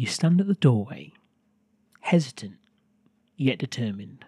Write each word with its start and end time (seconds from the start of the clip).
You 0.00 0.06
stand 0.06 0.40
at 0.40 0.46
the 0.46 0.54
doorway, 0.54 1.12
hesitant 2.00 2.56
yet 3.36 3.58
determined. 3.58 4.24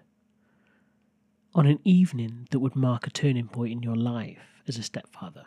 On 1.55 1.65
an 1.65 1.79
evening 1.83 2.47
that 2.51 2.59
would 2.59 2.77
mark 2.77 3.07
a 3.07 3.11
turning 3.11 3.49
point 3.49 3.73
in 3.73 3.83
your 3.83 3.97
life 3.97 4.61
as 4.69 4.77
a 4.77 4.83
stepfather. 4.83 5.47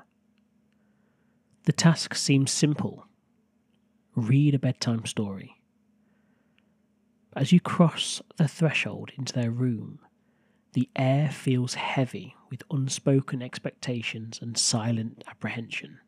The 1.66 1.74
task 1.74 2.16
seems 2.16 2.50
simple 2.50 3.06
read 4.16 4.56
a 4.56 4.58
bedtime 4.58 5.06
story. 5.06 5.62
As 7.36 7.52
you 7.52 7.60
cross 7.60 8.20
the 8.38 8.48
threshold 8.48 9.12
into 9.20 9.32
their 9.32 9.52
room, 9.52 10.00
the 10.74 10.90
air 10.96 11.30
feels 11.30 11.76
heavy 11.76 12.36
with 12.50 12.64
unspoken 12.72 13.44
expectations 13.44 14.40
and 14.42 14.58
silent 14.58 15.24
apprehension. 15.28 16.00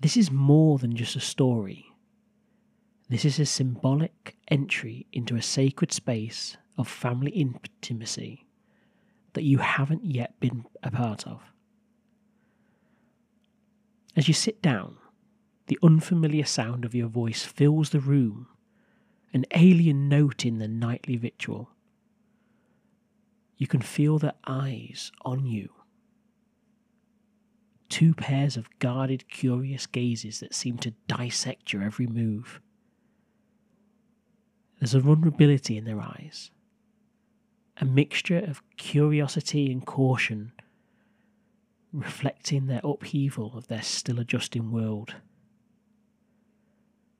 This 0.00 0.16
is 0.16 0.30
more 0.30 0.78
than 0.78 0.96
just 0.96 1.14
a 1.14 1.20
story. 1.20 1.92
This 3.08 3.24
is 3.24 3.38
a 3.38 3.46
symbolic 3.46 4.36
entry 4.48 5.06
into 5.12 5.36
a 5.36 5.42
sacred 5.42 5.92
space 5.92 6.56
of 6.76 6.88
family 6.88 7.30
intimacy 7.30 8.46
that 9.34 9.44
you 9.44 9.58
haven't 9.58 10.04
yet 10.04 10.38
been 10.40 10.64
a 10.82 10.90
part 10.90 11.26
of. 11.26 11.40
As 14.16 14.26
you 14.26 14.34
sit 14.34 14.60
down, 14.60 14.96
the 15.68 15.78
unfamiliar 15.82 16.44
sound 16.44 16.84
of 16.84 16.94
your 16.94 17.08
voice 17.08 17.44
fills 17.44 17.90
the 17.90 18.00
room, 18.00 18.48
an 19.32 19.44
alien 19.54 20.08
note 20.08 20.44
in 20.44 20.58
the 20.58 20.68
nightly 20.68 21.16
ritual. 21.16 21.70
You 23.56 23.66
can 23.66 23.82
feel 23.82 24.18
their 24.18 24.34
eyes 24.46 25.12
on 25.22 25.46
you. 25.46 25.70
Two 27.88 28.14
pairs 28.14 28.56
of 28.56 28.68
guarded, 28.80 29.28
curious 29.28 29.86
gazes 29.86 30.40
that 30.40 30.54
seem 30.54 30.78
to 30.78 30.94
dissect 31.06 31.72
your 31.72 31.82
every 31.82 32.06
move. 32.06 32.60
There's 34.86 34.94
a 34.94 35.00
vulnerability 35.00 35.76
in 35.76 35.84
their 35.84 36.00
eyes, 36.00 36.52
a 37.78 37.84
mixture 37.84 38.38
of 38.38 38.62
curiosity 38.76 39.72
and 39.72 39.84
caution, 39.84 40.52
reflecting 41.92 42.66
their 42.66 42.82
upheaval 42.84 43.58
of 43.58 43.66
their 43.66 43.82
still 43.82 44.20
adjusting 44.20 44.70
world. 44.70 45.16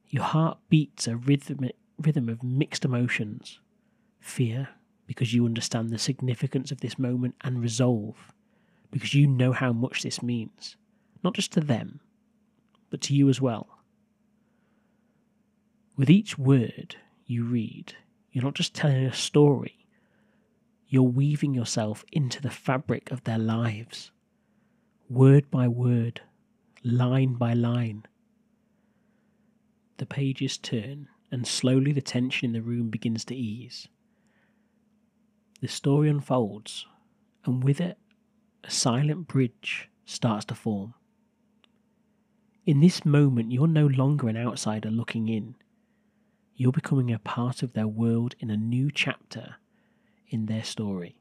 Your 0.06 0.22
heart 0.22 0.59
beats 0.69 1.09
a 1.09 1.17
rhythm, 1.17 1.69
rhythm 1.98 2.28
of 2.28 2.44
mixed 2.44 2.84
emotions 2.84 3.59
fear, 4.20 4.69
because 5.09 5.34
you 5.34 5.44
understand 5.44 5.91
the 5.91 5.98
significance 5.98 6.70
of 6.70 6.83
this 6.83 7.00
moment, 7.00 7.34
and 7.41 7.61
resolve, 7.61 8.33
because 8.92 9.12
you 9.12 9.27
know 9.27 9.50
how 9.50 9.72
much 9.72 10.05
this 10.05 10.22
means, 10.22 10.77
not 11.25 11.34
just 11.34 11.50
to 11.55 11.61
them, 11.61 11.98
but 12.91 13.00
to 13.00 13.12
you 13.12 13.28
as 13.28 13.41
well. 13.41 13.81
With 15.97 16.09
each 16.09 16.39
word 16.39 16.94
you 17.27 17.44
read, 17.44 17.94
you're 18.32 18.44
not 18.44 18.55
just 18.55 18.74
telling 18.74 19.05
a 19.05 19.12
story, 19.12 19.86
you're 20.88 21.02
weaving 21.02 21.55
yourself 21.55 22.05
into 22.12 22.41
the 22.41 22.50
fabric 22.50 23.10
of 23.10 23.24
their 23.24 23.38
lives, 23.38 24.10
word 25.08 25.50
by 25.50 25.66
word, 25.69 26.20
line 26.84 27.34
by 27.34 27.52
line 27.52 28.06
the 29.98 30.06
pages 30.06 30.58
turn, 30.58 31.08
and 31.30 31.47
slowly 31.47 31.92
the 31.92 32.02
tension 32.02 32.47
in 32.47 32.52
the 32.52 32.62
room 32.62 32.91
begins 32.91 33.24
to 33.27 33.34
ease. 33.34 33.88
The 35.60 35.69
story 35.69 36.08
unfolds, 36.08 36.86
and 37.44 37.64
with 37.64 37.80
it, 37.80 37.98
a 38.62 38.70
silent 38.70 39.27
bridge 39.27 39.88
starts 40.04 40.44
to 40.47 40.54
form. 40.54 40.94
In 42.66 42.80
this 42.80 43.04
moment, 43.04 43.52
you're 43.52 43.66
no 43.66 43.86
longer 43.86 44.28
an 44.28 44.36
outsider 44.36 44.91
looking 44.91 45.28
in. 45.28 45.54
You're 46.57 46.73
becoming 46.73 47.12
a 47.12 47.19
part 47.19 47.62
of 47.62 47.75
their 47.75 47.87
world 47.87 48.35
in 48.41 48.51
a 48.51 48.57
new 48.57 48.91
chapter 48.91 49.57
in 50.29 50.47
their 50.47 50.65
story. 50.65 51.17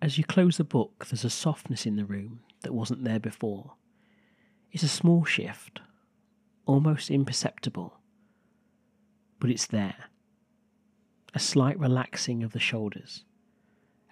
As 0.00 0.18
you 0.18 0.24
close 0.24 0.56
the 0.56 0.64
book, 0.64 1.06
there's 1.06 1.24
a 1.24 1.30
softness 1.30 1.84
in 1.84 1.96
the 1.96 2.04
room 2.04 2.40
that 2.62 2.72
wasn't 2.72 3.02
there 3.02 3.18
before. 3.18 3.74
It's 4.70 4.84
a 4.84 4.88
small 4.88 5.24
shift, 5.24 5.80
almost 6.64 7.10
imperceptible, 7.10 7.98
but 9.40 9.50
it's 9.50 9.66
there. 9.66 10.10
A 11.34 11.40
slight 11.40 11.78
relaxing 11.78 12.44
of 12.44 12.52
the 12.52 12.60
shoulders, 12.60 13.24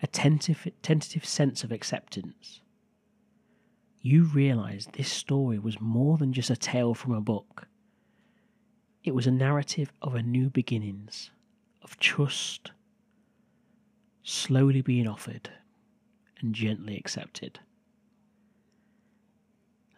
a 0.02 0.06
tentative, 0.08 0.72
tentative 0.82 1.24
sense 1.24 1.62
of 1.62 1.70
acceptance. 1.70 2.60
You 4.02 4.24
realise 4.24 4.86
this 4.86 5.10
story 5.12 5.58
was 5.58 5.80
more 5.80 6.16
than 6.16 6.32
just 6.32 6.48
a 6.48 6.56
tale 6.56 6.94
from 6.94 7.12
a 7.12 7.20
book. 7.20 7.68
It 9.04 9.14
was 9.14 9.26
a 9.26 9.30
narrative 9.30 9.92
of 10.00 10.14
a 10.14 10.22
new 10.22 10.48
beginnings, 10.48 11.30
of 11.82 11.98
trust, 11.98 12.72
slowly 14.22 14.80
being 14.80 15.06
offered 15.06 15.50
and 16.40 16.54
gently 16.54 16.96
accepted. 16.96 17.60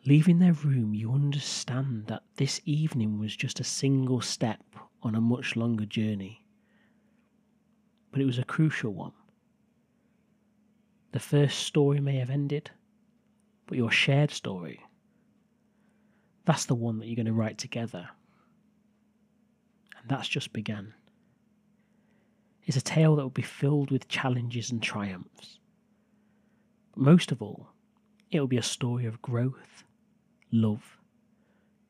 Leaving 0.04 0.40
their 0.40 0.52
room, 0.52 0.94
you 0.94 1.12
understand 1.12 2.06
that 2.08 2.24
this 2.36 2.60
evening 2.64 3.20
was 3.20 3.36
just 3.36 3.60
a 3.60 3.64
single 3.64 4.20
step 4.20 4.64
on 5.02 5.14
a 5.14 5.20
much 5.20 5.54
longer 5.54 5.86
journey. 5.86 6.44
But 8.10 8.20
it 8.20 8.26
was 8.26 8.38
a 8.38 8.44
crucial 8.44 8.92
one. 8.92 9.12
The 11.12 11.20
first 11.20 11.60
story 11.60 12.00
may 12.00 12.16
have 12.16 12.30
ended, 12.30 12.72
but 13.66 13.78
your 13.78 13.90
shared 13.90 14.30
story, 14.30 14.80
that's 16.44 16.66
the 16.66 16.74
one 16.74 16.98
that 16.98 17.06
you're 17.06 17.16
going 17.16 17.26
to 17.26 17.32
write 17.32 17.58
together. 17.58 18.08
And 20.00 20.08
that's 20.08 20.28
just 20.28 20.52
begun. 20.52 20.94
It's 22.64 22.76
a 22.76 22.82
tale 22.82 23.16
that 23.16 23.22
will 23.22 23.30
be 23.30 23.42
filled 23.42 23.90
with 23.90 24.08
challenges 24.08 24.70
and 24.70 24.82
triumphs. 24.82 25.58
But 26.92 27.02
most 27.02 27.32
of 27.32 27.42
all, 27.42 27.68
it 28.30 28.40
will 28.40 28.46
be 28.46 28.56
a 28.56 28.62
story 28.62 29.06
of 29.06 29.22
growth 29.22 29.84
love, 30.52 30.98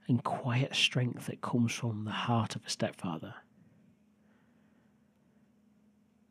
and 0.08 0.22
quiet 0.22 0.74
strength 0.74 1.26
that 1.26 1.42
comes 1.42 1.72
from 1.72 2.04
the 2.04 2.10
heart 2.10 2.54
of 2.54 2.64
a 2.64 2.70
stepfather. 2.70 3.34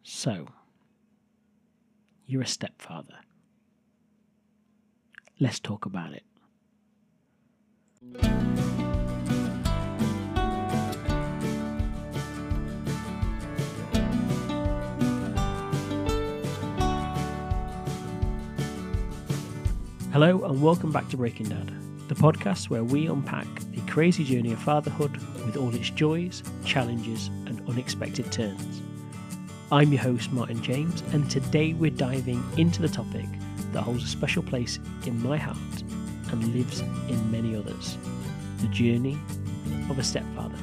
So, 0.04 0.48
you're 2.26 2.42
a 2.42 2.48
stepfather. 2.48 3.20
Let's 5.42 5.60
talk 5.60 5.88
about 5.88 6.14
it. 6.14 6.22
Hello, 20.14 20.44
and 20.44 20.62
welcome 20.62 20.92
back 20.92 21.10
to 21.10 21.18
Breaking 21.18 21.50
Dad 21.50 21.72
the 22.08 22.16
podcast 22.16 22.70
where 22.70 22.84
we 22.84 23.08
unpack 23.08 23.48
the 23.72 23.82
crazy 23.90 24.24
journey 24.24 24.52
of 24.52 24.60
fatherhood 24.60 25.16
with 25.46 25.56
all 25.58 25.74
its 25.74 25.90
joys, 25.90 26.44
challenges, 26.66 27.30
and 27.48 27.68
unexpected 27.70 28.30
turns. 28.32 28.82
I'm 29.72 29.94
your 29.94 30.02
host, 30.02 30.34
Martin 30.34 30.62
James, 30.62 31.02
and 31.14 31.32
today 31.32 31.72
we're 31.72 31.90
diving 31.90 32.44
into 32.58 32.82
the 32.82 32.90
topic 32.90 33.26
that 33.72 33.82
holds 33.82 34.04
a 34.04 34.08
special 34.08 34.44
place 34.44 34.80
in 35.06 35.22
my 35.22 35.38
heart 35.38 35.84
and 36.32 36.56
lives 36.56 36.82
in 36.82 37.32
many 37.32 37.56
others 37.56 37.98
the 38.58 38.68
journey 38.68 39.18
of 39.90 39.98
a 39.98 40.04
stepfather. 40.04 40.58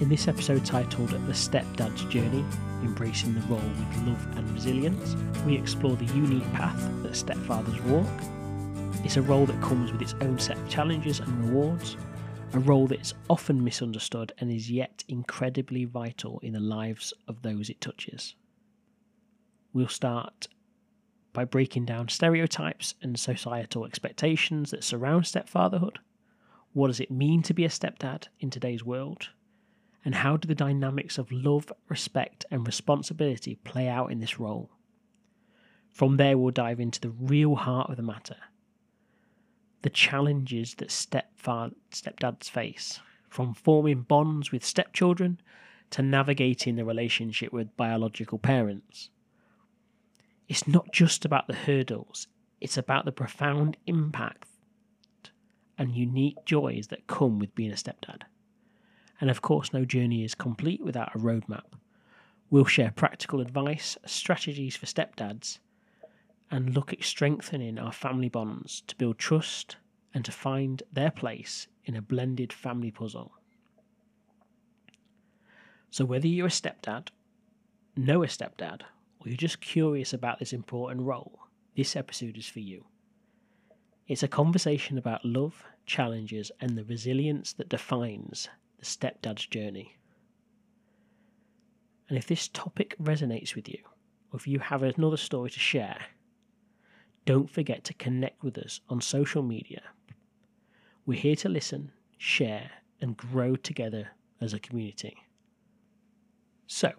In 0.00 0.08
this 0.08 0.26
episode 0.26 0.64
titled 0.64 1.10
The 1.10 1.32
Stepdad's 1.32 2.04
Journey 2.06 2.44
Embracing 2.82 3.34
the 3.34 3.40
Role 3.42 3.60
with 3.60 4.06
Love 4.08 4.36
and 4.36 4.50
Resilience, 4.52 5.14
we 5.46 5.54
explore 5.54 5.94
the 5.94 6.06
unique 6.06 6.50
path 6.54 6.80
that 7.02 7.12
stepfathers 7.12 7.80
walk 7.84 8.08
it's 9.04 9.16
a 9.16 9.22
role 9.22 9.46
that 9.46 9.60
comes 9.60 9.90
with 9.90 10.00
its 10.00 10.14
own 10.20 10.38
set 10.38 10.56
of 10.56 10.68
challenges 10.68 11.18
and 11.18 11.44
rewards, 11.44 11.96
a 12.52 12.60
role 12.60 12.86
that 12.86 13.00
is 13.00 13.14
often 13.28 13.64
misunderstood 13.64 14.32
and 14.38 14.50
is 14.50 14.70
yet 14.70 15.02
incredibly 15.08 15.84
vital 15.84 16.38
in 16.40 16.52
the 16.52 16.60
lives 16.60 17.12
of 17.26 17.42
those 17.42 17.68
it 17.68 17.80
touches. 17.80 18.36
We'll 19.72 19.88
start 19.88 20.46
by 21.32 21.44
breaking 21.44 21.84
down 21.84 22.08
stereotypes 22.08 22.94
and 23.02 23.18
societal 23.18 23.84
expectations 23.84 24.70
that 24.70 24.84
surround 24.84 25.26
stepfatherhood. 25.26 25.98
What 26.72 26.88
does 26.88 27.00
it 27.00 27.10
mean 27.10 27.42
to 27.42 27.54
be 27.54 27.64
a 27.64 27.68
stepdad 27.68 28.28
in 28.40 28.50
today's 28.50 28.84
world? 28.84 29.28
And 30.04 30.16
how 30.16 30.36
do 30.36 30.48
the 30.48 30.54
dynamics 30.54 31.18
of 31.18 31.30
love, 31.30 31.72
respect, 31.88 32.44
and 32.50 32.66
responsibility 32.66 33.56
play 33.56 33.88
out 33.88 34.10
in 34.10 34.20
this 34.20 34.40
role? 34.40 34.70
From 35.90 36.16
there, 36.16 36.36
we'll 36.36 36.50
dive 36.50 36.80
into 36.80 37.00
the 37.00 37.10
real 37.10 37.54
heart 37.54 37.90
of 37.90 37.96
the 37.96 38.02
matter 38.02 38.36
the 39.82 39.90
challenges 39.90 40.76
that 40.76 40.90
stepfather, 40.90 41.74
stepdads 41.90 42.48
face, 42.48 43.00
from 43.28 43.52
forming 43.52 44.02
bonds 44.02 44.52
with 44.52 44.64
stepchildren 44.64 45.40
to 45.90 46.02
navigating 46.02 46.76
the 46.76 46.84
relationship 46.84 47.52
with 47.52 47.76
biological 47.76 48.38
parents. 48.38 49.10
It's 50.48 50.68
not 50.68 50.92
just 50.92 51.24
about 51.24 51.46
the 51.46 51.54
hurdles, 51.54 52.28
it's 52.60 52.76
about 52.76 53.04
the 53.04 53.12
profound 53.12 53.76
impact 53.86 54.46
and 55.78 55.94
unique 55.94 56.44
joys 56.44 56.88
that 56.88 57.06
come 57.06 57.38
with 57.38 57.54
being 57.54 57.72
a 57.72 57.76
stepdad. 57.76 58.22
And 59.20 59.30
of 59.30 59.42
course, 59.42 59.72
no 59.72 59.84
journey 59.84 60.24
is 60.24 60.34
complete 60.34 60.82
without 60.82 61.14
a 61.14 61.18
roadmap. 61.18 61.74
We'll 62.50 62.64
share 62.64 62.90
practical 62.90 63.40
advice, 63.40 63.96
strategies 64.04 64.76
for 64.76 64.86
stepdads, 64.86 65.58
and 66.50 66.74
look 66.74 66.92
at 66.92 67.02
strengthening 67.02 67.78
our 67.78 67.92
family 67.92 68.28
bonds 68.28 68.82
to 68.86 68.96
build 68.96 69.18
trust 69.18 69.76
and 70.12 70.24
to 70.24 70.32
find 70.32 70.82
their 70.92 71.10
place 71.10 71.66
in 71.84 71.96
a 71.96 72.02
blended 72.02 72.52
family 72.52 72.90
puzzle. 72.90 73.32
So, 75.90 76.04
whether 76.04 76.26
you're 76.26 76.46
a 76.46 76.50
stepdad, 76.50 77.08
know 77.96 78.22
a 78.22 78.26
stepdad, 78.26 78.82
or 79.22 79.28
you're 79.28 79.36
just 79.36 79.60
curious 79.60 80.12
about 80.12 80.40
this 80.40 80.52
important 80.52 81.02
role, 81.02 81.38
this 81.76 81.94
episode 81.94 82.36
is 82.36 82.48
for 82.48 82.58
you. 82.58 82.84
It's 84.08 84.24
a 84.24 84.28
conversation 84.28 84.98
about 84.98 85.24
love, 85.24 85.62
challenges, 85.86 86.50
and 86.60 86.76
the 86.76 86.84
resilience 86.84 87.52
that 87.54 87.68
defines 87.68 88.48
the 88.78 88.84
stepdad's 88.84 89.46
journey. 89.46 89.96
And 92.08 92.18
if 92.18 92.26
this 92.26 92.48
topic 92.48 92.96
resonates 93.00 93.54
with 93.54 93.68
you, 93.68 93.78
or 94.32 94.38
if 94.38 94.48
you 94.48 94.58
have 94.58 94.82
another 94.82 95.16
story 95.16 95.50
to 95.50 95.58
share, 95.60 95.98
don't 97.24 97.48
forget 97.48 97.84
to 97.84 97.94
connect 97.94 98.42
with 98.42 98.58
us 98.58 98.80
on 98.88 99.00
social 99.00 99.42
media. 99.42 99.82
We're 101.06 101.20
here 101.20 101.36
to 101.36 101.48
listen, 101.48 101.92
share, 102.18 102.70
and 103.00 103.16
grow 103.16 103.54
together 103.54 104.08
as 104.40 104.52
a 104.52 104.58
community. 104.58 105.16
So, 106.66 106.92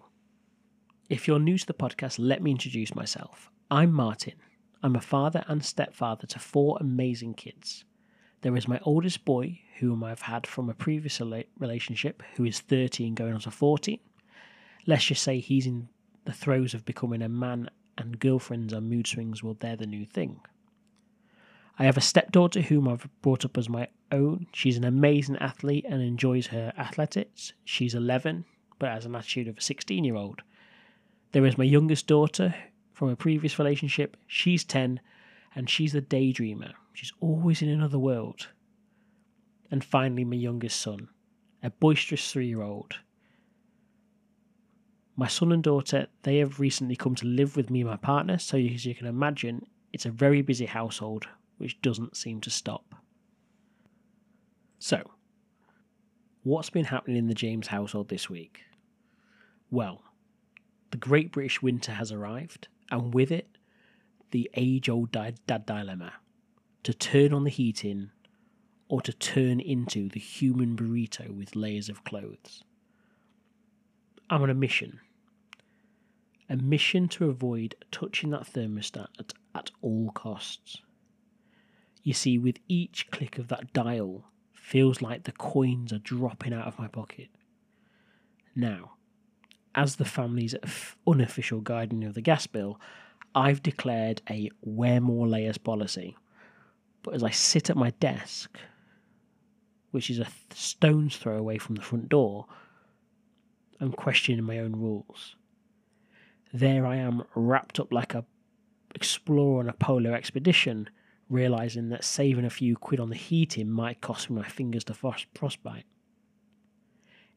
if 1.08 1.28
you're 1.28 1.38
new 1.38 1.58
to 1.58 1.66
the 1.66 1.74
podcast, 1.74 2.16
let 2.18 2.42
me 2.42 2.50
introduce 2.50 2.94
myself. 2.94 3.50
I'm 3.70 3.92
Martin. 3.92 4.34
I'm 4.82 4.96
a 4.96 5.00
father 5.00 5.44
and 5.48 5.64
stepfather 5.64 6.26
to 6.28 6.38
four 6.38 6.78
amazing 6.80 7.34
kids. 7.34 7.84
There 8.40 8.56
is 8.56 8.68
my 8.68 8.80
oldest 8.82 9.24
boy, 9.24 9.60
whom 9.80 10.02
I've 10.02 10.22
had 10.22 10.46
from 10.46 10.70
a 10.70 10.74
previous 10.74 11.20
relationship, 11.58 12.22
who 12.36 12.44
is 12.44 12.60
13 12.60 13.14
going 13.14 13.34
on 13.34 13.40
to 13.40 13.50
14. 13.50 13.98
Let's 14.86 15.04
just 15.04 15.22
say 15.22 15.40
he's 15.40 15.66
in 15.66 15.88
the 16.24 16.32
throes 16.32 16.72
of 16.74 16.84
becoming 16.84 17.22
a 17.22 17.28
man, 17.28 17.70
and 17.98 18.18
girlfriends 18.18 18.72
and 18.72 18.88
mood 18.88 19.06
swings, 19.06 19.42
well, 19.42 19.56
they're 19.58 19.76
the 19.76 19.86
new 19.86 20.06
thing. 20.06 20.40
I 21.78 21.84
have 21.84 21.96
a 21.96 22.02
stepdaughter 22.02 22.62
whom 22.62 22.88
I've 22.88 23.08
brought 23.20 23.44
up 23.44 23.58
as 23.58 23.68
my 23.68 23.88
own. 24.10 24.46
She's 24.52 24.76
an 24.76 24.84
amazing 24.84 25.36
athlete 25.36 25.84
and 25.88 26.02
enjoys 26.02 26.48
her 26.48 26.72
athletics. 26.78 27.52
She's 27.64 27.94
11, 27.94 28.44
but 28.78 28.90
has 28.90 29.06
an 29.06 29.14
attitude 29.14 29.48
of 29.48 29.58
a 29.58 29.62
16 29.62 30.04
year 30.04 30.16
old. 30.16 30.42
There 31.34 31.46
is 31.46 31.58
my 31.58 31.64
youngest 31.64 32.06
daughter 32.06 32.54
from 32.92 33.08
a 33.08 33.16
previous 33.16 33.58
relationship. 33.58 34.16
She's 34.28 34.62
10 34.62 35.00
and 35.56 35.68
she's 35.68 35.92
the 35.92 36.00
daydreamer. 36.00 36.74
She's 36.92 37.12
always 37.18 37.60
in 37.60 37.68
another 37.68 37.98
world. 37.98 38.46
And 39.68 39.82
finally, 39.82 40.24
my 40.24 40.36
youngest 40.36 40.80
son, 40.80 41.08
a 41.60 41.70
boisterous 41.70 42.30
three 42.30 42.46
year 42.46 42.62
old. 42.62 43.00
My 45.16 45.26
son 45.26 45.50
and 45.50 45.60
daughter, 45.60 46.06
they 46.22 46.38
have 46.38 46.60
recently 46.60 46.94
come 46.94 47.16
to 47.16 47.26
live 47.26 47.56
with 47.56 47.68
me 47.68 47.80
and 47.80 47.90
my 47.90 47.96
partner, 47.96 48.38
so 48.38 48.56
as 48.56 48.86
you 48.86 48.94
can 48.94 49.08
imagine, 49.08 49.66
it's 49.92 50.06
a 50.06 50.12
very 50.12 50.40
busy 50.40 50.66
household 50.66 51.26
which 51.58 51.82
doesn't 51.82 52.16
seem 52.16 52.40
to 52.42 52.50
stop. 52.50 52.94
So, 54.78 55.10
what's 56.44 56.70
been 56.70 56.84
happening 56.84 57.16
in 57.16 57.26
the 57.26 57.34
James 57.34 57.66
household 57.66 58.08
this 58.08 58.30
week? 58.30 58.60
Well, 59.72 60.03
the 60.94 60.98
Great 60.98 61.32
British 61.32 61.60
Winter 61.60 61.90
has 61.90 62.12
arrived, 62.12 62.68
and 62.88 63.12
with 63.12 63.32
it, 63.32 63.58
the 64.30 64.48
age 64.54 64.88
old 64.88 65.10
dad 65.10 65.40
dilemma 65.44 66.12
to 66.84 66.94
turn 66.94 67.34
on 67.34 67.42
the 67.42 67.50
heating 67.50 68.12
or 68.86 69.00
to 69.02 69.12
turn 69.12 69.58
into 69.58 70.08
the 70.08 70.20
human 70.20 70.76
burrito 70.76 71.36
with 71.36 71.56
layers 71.56 71.88
of 71.88 72.04
clothes. 72.04 72.62
I'm 74.30 74.42
on 74.42 74.50
a 74.50 74.54
mission. 74.54 75.00
A 76.48 76.54
mission 76.56 77.08
to 77.08 77.28
avoid 77.28 77.74
touching 77.90 78.30
that 78.30 78.44
thermostat 78.44 79.08
at, 79.18 79.32
at 79.52 79.72
all 79.82 80.12
costs. 80.12 80.80
You 82.04 82.14
see, 82.14 82.38
with 82.38 82.60
each 82.68 83.10
click 83.10 83.36
of 83.36 83.48
that 83.48 83.72
dial, 83.72 84.26
feels 84.52 85.02
like 85.02 85.24
the 85.24 85.32
coins 85.32 85.92
are 85.92 85.98
dropping 85.98 86.52
out 86.52 86.68
of 86.68 86.78
my 86.78 86.86
pocket. 86.86 87.30
Now, 88.54 88.93
as 89.74 89.96
the 89.96 90.04
family's 90.04 90.54
unofficial 91.06 91.60
guardian 91.60 92.02
of 92.02 92.14
the 92.14 92.20
gas 92.20 92.46
bill, 92.46 92.80
I've 93.34 93.62
declared 93.62 94.22
a 94.30 94.50
wear 94.62 95.00
more 95.00 95.26
layers 95.26 95.58
policy. 95.58 96.16
But 97.02 97.14
as 97.14 97.22
I 97.22 97.30
sit 97.30 97.70
at 97.70 97.76
my 97.76 97.90
desk, 97.90 98.58
which 99.90 100.10
is 100.10 100.18
a 100.18 100.26
stone's 100.52 101.16
throw 101.16 101.36
away 101.36 101.58
from 101.58 101.74
the 101.74 101.82
front 101.82 102.08
door, 102.08 102.46
I'm 103.80 103.92
questioning 103.92 104.44
my 104.44 104.58
own 104.58 104.72
rules. 104.76 105.36
There 106.52 106.86
I 106.86 106.96
am, 106.96 107.24
wrapped 107.34 107.80
up 107.80 107.92
like 107.92 108.14
a 108.14 108.24
explorer 108.94 109.60
on 109.60 109.68
a 109.68 109.72
polar 109.72 110.14
expedition, 110.14 110.88
realizing 111.28 111.88
that 111.88 112.04
saving 112.04 112.44
a 112.44 112.50
few 112.50 112.76
quid 112.76 113.00
on 113.00 113.10
the 113.10 113.16
heating 113.16 113.68
might 113.68 114.00
cost 114.00 114.30
me 114.30 114.40
my 114.40 114.48
fingers 114.48 114.84
to 114.84 114.94
frostbite. 114.94 115.84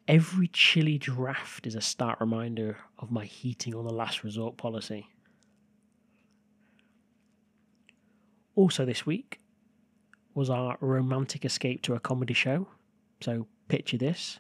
Every 0.08 0.48
chilly 0.48 0.98
draft 0.98 1.68
is 1.68 1.76
a 1.76 1.82
stark 1.82 2.22
reminder 2.22 2.78
of 2.98 3.12
my 3.12 3.26
heating 3.26 3.76
on 3.76 3.86
the 3.86 3.94
last 3.94 4.24
resort 4.24 4.56
policy. 4.56 5.08
Also, 8.56 8.86
this 8.86 9.06
week 9.06 9.40
was 10.34 10.50
our 10.50 10.78
romantic 10.80 11.44
escape 11.44 11.82
to 11.84 11.94
a 11.94 12.00
comedy 12.00 12.34
show. 12.34 12.68
So, 13.22 13.48
picture 13.68 13.98
this 13.98 14.40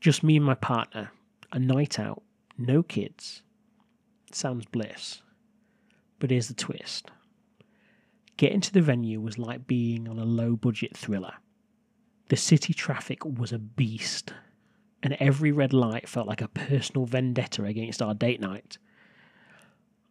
just 0.00 0.22
me 0.22 0.36
and 0.36 0.44
my 0.44 0.54
partner, 0.54 1.10
a 1.52 1.58
night 1.58 1.98
out, 1.98 2.22
no 2.56 2.82
kids. 2.82 3.42
Sounds 4.32 4.64
bliss. 4.66 5.22
But 6.18 6.30
here's 6.30 6.48
the 6.48 6.54
twist 6.54 7.10
getting 8.36 8.60
to 8.60 8.72
the 8.72 8.80
venue 8.80 9.20
was 9.20 9.36
like 9.36 9.66
being 9.66 10.08
on 10.08 10.18
a 10.18 10.24
low 10.24 10.56
budget 10.56 10.96
thriller. 10.96 11.34
The 12.28 12.36
city 12.36 12.72
traffic 12.72 13.24
was 13.24 13.52
a 13.52 13.58
beast, 13.58 14.32
and 15.02 15.16
every 15.20 15.52
red 15.52 15.72
light 15.72 16.08
felt 16.08 16.26
like 16.26 16.40
a 16.40 16.48
personal 16.48 17.06
vendetta 17.06 17.64
against 17.64 18.02
our 18.02 18.14
date 18.14 18.40
night. 18.40 18.78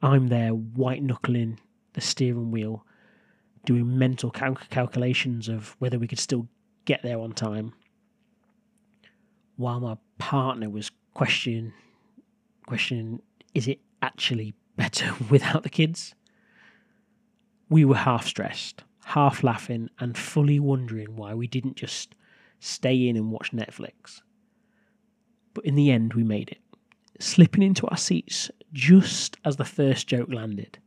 I'm 0.01 0.27
there 0.27 0.51
white 0.51 1.03
knuckling 1.03 1.59
the 1.93 2.01
steering 2.01 2.51
wheel, 2.51 2.85
doing 3.65 3.97
mental 3.97 4.29
cal- 4.29 4.55
calculations 4.69 5.49
of 5.49 5.75
whether 5.79 5.97
we 5.97 6.07
could 6.07 6.19
still 6.19 6.47
get 6.85 7.01
there 7.01 7.19
on 7.19 7.33
time, 7.33 7.73
while 9.55 9.79
my 9.79 9.97
partner 10.19 10.69
was 10.69 10.91
questioning, 11.15 11.73
questioning, 12.67 13.21
is 13.55 13.67
it 13.67 13.79
actually 14.01 14.53
better 14.75 15.11
without 15.29 15.63
the 15.63 15.69
kids? 15.69 16.13
We 17.67 17.83
were 17.83 17.95
half 17.95 18.27
stressed, 18.27 18.83
half 19.05 19.43
laughing, 19.43 19.89
and 19.99 20.17
fully 20.17 20.59
wondering 20.59 21.15
why 21.15 21.33
we 21.33 21.47
didn't 21.47 21.75
just 21.75 22.13
stay 22.59 23.07
in 23.07 23.17
and 23.17 23.31
watch 23.31 23.51
Netflix. 23.51 24.21
But 25.57 25.65
in 25.65 25.73
the 25.73 25.89
end, 25.89 26.13
we 26.13 26.23
made 26.23 26.49
it, 26.49 26.61
slipping 27.19 27.63
into 27.63 27.87
our 27.87 27.97
seats 27.97 28.51
just 28.73 29.37
as 29.43 29.55
the 29.55 29.65
first 29.65 30.05
joke 30.05 30.31
landed. 30.31 30.77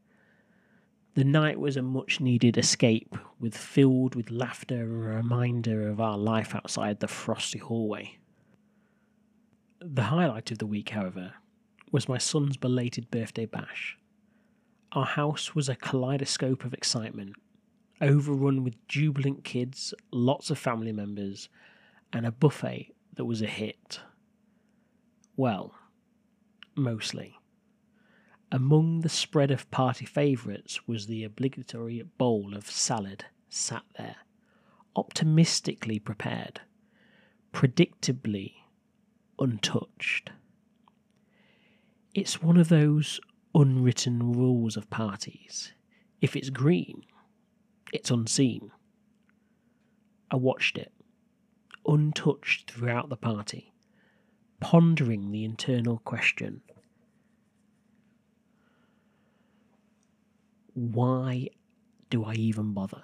The 1.14 1.24
night 1.24 1.58
was 1.58 1.76
a 1.76 1.82
much 1.82 2.20
needed 2.20 2.56
escape, 2.56 3.16
with 3.40 3.56
filled 3.56 4.14
with 4.14 4.30
laughter 4.30 4.84
and 4.84 4.92
a 4.92 5.16
reminder 5.16 5.88
of 5.88 6.00
our 6.00 6.16
life 6.16 6.54
outside 6.54 7.00
the 7.00 7.08
frosty 7.08 7.58
hallway. 7.58 8.16
The 9.80 10.04
highlight 10.04 10.52
of 10.52 10.58
the 10.58 10.66
week, 10.66 10.90
however, 10.90 11.34
was 11.90 12.08
my 12.08 12.18
son's 12.18 12.56
belated 12.56 13.10
birthday 13.10 13.46
bash. 13.46 13.98
Our 14.92 15.04
house 15.04 15.52
was 15.52 15.68
a 15.68 15.74
kaleidoscope 15.74 16.64
of 16.64 16.74
excitement, 16.74 17.34
overrun 18.00 18.62
with 18.62 18.86
jubilant 18.86 19.42
kids, 19.42 19.94
lots 20.12 20.48
of 20.48 20.60
family 20.60 20.92
members, 20.92 21.48
and 22.12 22.24
a 22.24 22.30
buffet 22.30 22.94
that 23.16 23.24
was 23.24 23.42
a 23.42 23.48
hit. 23.48 23.98
Well, 25.40 25.72
mostly. 26.76 27.38
Among 28.52 29.00
the 29.00 29.08
spread 29.08 29.50
of 29.50 29.70
party 29.70 30.04
favourites 30.04 30.86
was 30.86 31.06
the 31.06 31.24
obligatory 31.24 32.02
bowl 32.02 32.54
of 32.54 32.70
salad 32.70 33.24
sat 33.48 33.84
there, 33.96 34.16
optimistically 34.94 35.98
prepared, 35.98 36.60
predictably 37.54 38.52
untouched. 39.38 40.28
It's 42.14 42.42
one 42.42 42.58
of 42.58 42.68
those 42.68 43.18
unwritten 43.54 44.34
rules 44.34 44.76
of 44.76 44.90
parties. 44.90 45.72
If 46.20 46.36
it's 46.36 46.50
green, 46.50 47.06
it's 47.94 48.10
unseen. 48.10 48.72
I 50.30 50.36
watched 50.36 50.76
it, 50.76 50.92
untouched 51.86 52.70
throughout 52.70 53.08
the 53.08 53.16
party, 53.16 53.69
pondering 54.60 55.32
the 55.32 55.44
internal 55.44 55.98
question 55.98 56.62
why 60.74 61.48
do 62.08 62.24
I 62.24 62.34
even 62.34 62.72
bother? 62.72 63.02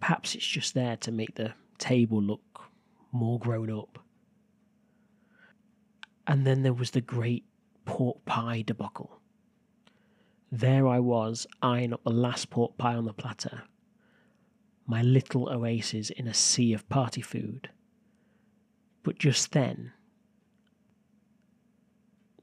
Perhaps 0.00 0.34
it's 0.34 0.46
just 0.46 0.74
there 0.74 0.96
to 0.98 1.12
make 1.12 1.34
the 1.34 1.54
table 1.78 2.20
look 2.20 2.60
more 3.12 3.38
grown 3.38 3.70
up. 3.70 3.98
And 6.26 6.46
then 6.46 6.62
there 6.62 6.72
was 6.72 6.90
the 6.90 7.00
great 7.00 7.44
pork 7.84 8.24
pie 8.24 8.62
debacle. 8.66 9.20
There 10.50 10.86
I 10.86 10.98
was, 10.98 11.46
eyeing 11.62 11.92
up 11.92 12.04
the 12.04 12.10
last 12.10 12.50
pork 12.50 12.76
pie 12.78 12.94
on 12.94 13.04
the 13.04 13.12
platter, 13.12 13.62
my 14.86 15.02
little 15.02 15.48
oasis 15.50 16.10
in 16.10 16.26
a 16.26 16.34
sea 16.34 16.72
of 16.72 16.88
party 16.88 17.20
food. 17.20 17.70
But 19.04 19.18
just 19.18 19.52
then, 19.52 19.92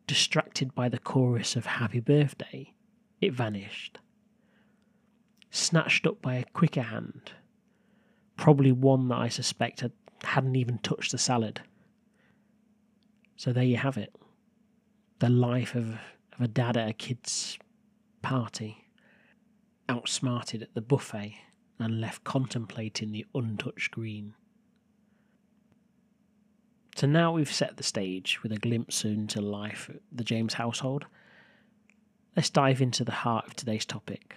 distracted 0.07 0.73
by 0.73 0.87
the 0.87 0.99
chorus 0.99 1.57
of 1.57 1.65
Happy 1.65 1.99
Birthday, 1.99 2.73
it 3.19 3.33
vanished. 3.33 3.99
Snatched 5.49 6.07
up 6.07 6.21
by 6.21 6.35
a 6.35 6.45
quicker 6.45 6.83
hand, 6.83 7.33
probably 8.37 8.71
one 8.71 9.09
that 9.09 9.17
I 9.17 9.27
suspect 9.27 9.81
had, 9.81 9.91
hadn't 10.23 10.55
even 10.55 10.77
touched 10.77 11.11
the 11.11 11.17
salad. 11.17 11.61
So 13.35 13.51
there 13.51 13.63
you 13.63 13.77
have 13.77 13.97
it 13.97 14.15
the 15.21 15.29
life 15.29 15.75
of, 15.75 15.99
of 16.33 16.41
a 16.41 16.47
dad 16.47 16.75
at 16.75 16.89
a 16.89 16.93
kid's 16.93 17.59
party, 18.23 18.85
outsmarted 19.87 20.63
at 20.63 20.73
the 20.73 20.81
buffet 20.81 21.35
and 21.77 22.01
left 22.01 22.23
contemplating 22.23 23.11
the 23.11 23.25
untouched 23.35 23.91
green. 23.91 24.33
So 26.95 27.07
now 27.07 27.31
we've 27.31 27.51
set 27.51 27.77
the 27.77 27.83
stage 27.83 28.43
with 28.43 28.51
a 28.51 28.57
glimpse 28.57 29.05
into 29.05 29.41
life 29.41 29.89
at 29.89 30.01
the 30.11 30.23
James 30.23 30.53
household. 30.53 31.05
Let's 32.35 32.49
dive 32.49 32.81
into 32.81 33.03
the 33.03 33.11
heart 33.11 33.47
of 33.47 33.55
today's 33.55 33.85
topic. 33.85 34.35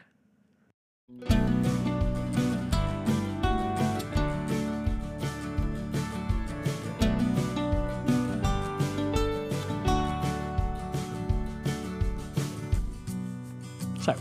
So, 14.00 14.14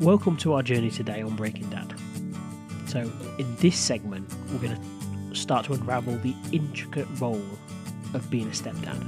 welcome 0.00 0.36
to 0.38 0.52
our 0.52 0.62
journey 0.62 0.90
today 0.90 1.22
on 1.22 1.34
Breaking 1.34 1.68
Dad. 1.70 1.92
So, 2.86 3.10
in 3.38 3.56
this 3.56 3.76
segment, 3.76 4.32
we're 4.50 4.58
going 4.58 4.76
to 4.76 4.91
start 5.52 5.66
to 5.66 5.74
unravel 5.74 6.16
the 6.16 6.34
intricate 6.50 7.06
role 7.20 7.44
of 8.14 8.30
being 8.30 8.48
a 8.48 8.52
stepdad. 8.52 9.04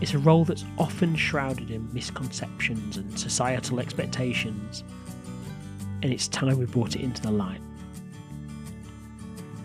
It's 0.00 0.14
a 0.14 0.18
role 0.18 0.46
that's 0.46 0.64
often 0.78 1.14
shrouded 1.14 1.70
in 1.70 1.92
misconceptions 1.92 2.96
and 2.96 3.18
societal 3.18 3.80
expectations, 3.80 4.84
and 6.02 6.10
it's 6.10 6.26
time 6.28 6.58
we 6.58 6.64
brought 6.64 6.96
it 6.96 7.02
into 7.02 7.20
the 7.20 7.30
light. 7.30 7.60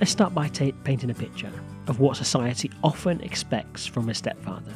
Let's 0.02 0.12
start 0.12 0.34
by 0.34 0.50
painting 0.50 1.10
a 1.10 1.14
picture 1.14 1.54
of 1.88 2.02
what 2.02 2.18
society 2.18 2.70
often 2.84 3.22
expects 3.22 3.86
from 3.86 4.10
a 4.10 4.14
stepfather 4.14 4.76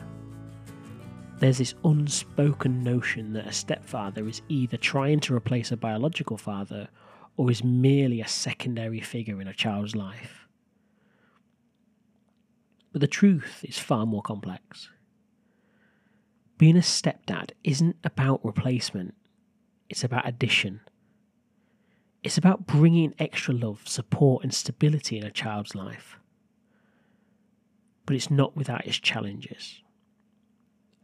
there's 1.39 1.59
this 1.59 1.75
unspoken 1.85 2.83
notion 2.83 3.33
that 3.33 3.45
a 3.45 3.53
stepfather 3.53 4.27
is 4.27 4.41
either 4.49 4.75
trying 4.75 5.19
to 5.19 5.35
replace 5.35 5.71
a 5.71 5.77
biological 5.77 6.35
father 6.35 6.87
or 7.37 7.49
is 7.49 7.63
merely 7.63 8.19
a 8.19 8.27
secondary 8.27 8.99
figure 8.99 9.39
in 9.39 9.47
a 9.47 9.53
child's 9.53 9.95
life. 9.95 10.47
But 12.91 12.99
the 12.99 13.07
truth 13.07 13.63
is 13.63 13.77
far 13.77 14.05
more 14.05 14.21
complex. 14.21 14.89
Being 16.57 16.75
a 16.75 16.81
stepdad 16.81 17.51
isn't 17.63 17.95
about 18.03 18.43
replacement, 18.43 19.13
it's 19.89 20.03
about 20.03 20.27
addition. 20.27 20.81
It's 22.23 22.37
about 22.37 22.67
bringing 22.67 23.13
extra 23.19 23.53
love, 23.53 23.87
support, 23.87 24.43
and 24.43 24.53
stability 24.53 25.17
in 25.17 25.23
a 25.23 25.31
child's 25.31 25.75
life. 25.75 26.17
But 28.05 28.15
it's 28.15 28.29
not 28.29 28.57
without 28.57 28.85
its 28.85 28.97
challenges 28.97 29.81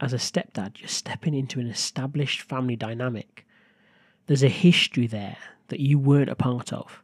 as 0.04 0.12
a 0.12 0.18
stepdad, 0.18 0.82
you're 0.82 0.90
stepping 0.90 1.34
into 1.34 1.62
an 1.62 1.68
established 1.68 2.42
family 2.42 2.76
dynamic. 2.76 3.46
There's 4.28 4.44
a 4.44 4.50
history 4.50 5.08
there 5.08 5.38
that 5.68 5.80
you 5.80 5.98
weren't 5.98 6.30
a 6.30 6.36
part 6.36 6.72
of. 6.72 7.04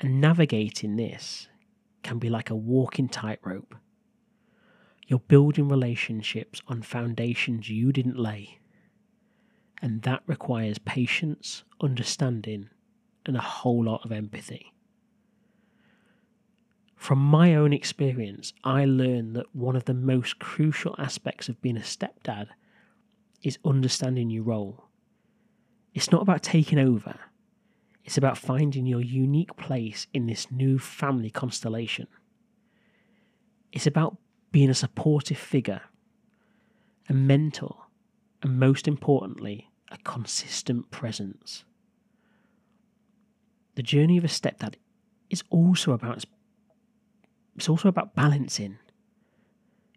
And 0.00 0.20
navigating 0.20 0.96
this 0.96 1.48
can 2.02 2.18
be 2.18 2.28
like 2.28 2.50
a 2.50 2.56
walking 2.56 3.08
tightrope. 3.08 3.74
You're 5.06 5.20
building 5.20 5.68
relationships 5.68 6.62
on 6.68 6.82
foundations 6.82 7.68
you 7.68 7.92
didn't 7.92 8.18
lay. 8.18 8.58
And 9.82 10.02
that 10.02 10.22
requires 10.26 10.78
patience, 10.78 11.62
understanding, 11.80 12.70
and 13.26 13.36
a 13.36 13.40
whole 13.40 13.84
lot 13.84 14.04
of 14.04 14.12
empathy. 14.12 14.72
From 16.96 17.18
my 17.18 17.54
own 17.54 17.74
experience, 17.74 18.54
I 18.64 18.86
learned 18.86 19.36
that 19.36 19.54
one 19.54 19.76
of 19.76 19.84
the 19.84 19.92
most 19.92 20.38
crucial 20.38 20.94
aspects 20.98 21.50
of 21.50 21.60
being 21.60 21.76
a 21.76 21.80
stepdad 21.80 22.48
is 23.42 23.58
understanding 23.62 24.30
your 24.30 24.44
role. 24.44 24.86
It's 25.94 26.10
not 26.10 26.22
about 26.22 26.42
taking 26.42 26.78
over, 26.78 27.14
it's 28.04 28.18
about 28.18 28.36
finding 28.36 28.84
your 28.84 29.00
unique 29.00 29.56
place 29.56 30.06
in 30.12 30.26
this 30.26 30.50
new 30.50 30.78
family 30.78 31.30
constellation. 31.30 32.06
It's 33.72 33.86
about 33.86 34.18
being 34.52 34.70
a 34.70 34.74
supportive 34.74 35.38
figure, 35.38 35.82
a 37.08 37.14
mentor, 37.14 37.76
and 38.42 38.58
most 38.58 38.86
importantly, 38.86 39.70
a 39.90 39.96
consistent 39.98 40.90
presence. 40.90 41.64
The 43.76 43.82
journey 43.82 44.18
of 44.18 44.24
a 44.24 44.28
stepdad 44.28 44.74
is 45.30 45.42
also 45.50 45.92
about 45.92 46.24
it's 47.56 47.68
also 47.68 47.88
about 47.88 48.14
balancing. 48.14 48.78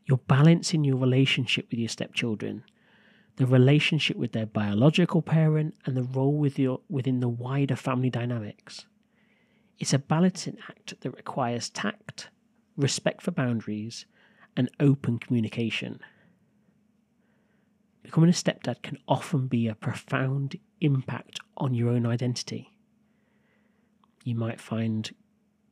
You're 0.06 0.20
balancing 0.20 0.84
your 0.84 0.98
relationship 0.98 1.68
with 1.70 1.80
your 1.80 1.89
stepchildren, 1.89 2.63
the 3.38 3.46
relationship 3.46 4.17
with 4.17 4.32
their 4.34 4.46
biological 4.46 5.22
parent, 5.22 5.75
and 5.86 5.96
the 5.96 6.03
role 6.03 6.38
with 6.38 6.60
your, 6.60 6.82
within 6.89 7.20
the 7.20 7.29
wider 7.29 7.75
family 7.75 8.10
dynamics. 8.10 8.86
It's 9.79 9.94
a 9.94 10.00
balancing 10.00 10.58
act 10.67 11.00
that 11.01 11.12
requires 11.12 11.70
tact, 11.70 12.29
respect 12.75 13.22
for 13.22 13.32
boundaries, 13.32 14.06
and 14.56 14.70
open 14.79 15.20
communication. 15.20 16.00
Becoming 18.01 18.32
a 18.32 18.34
stepdad 18.34 18.82
can 18.82 18.98
often 19.08 19.48
be 19.48 19.67
a 19.67 19.75
profound 19.75 20.56
impact 20.82 21.39
on 21.58 21.75
your 21.75 21.89
own 21.89 22.08
identity. 22.08 22.75
You 24.24 24.34
might 24.34 24.60
find 24.60 25.13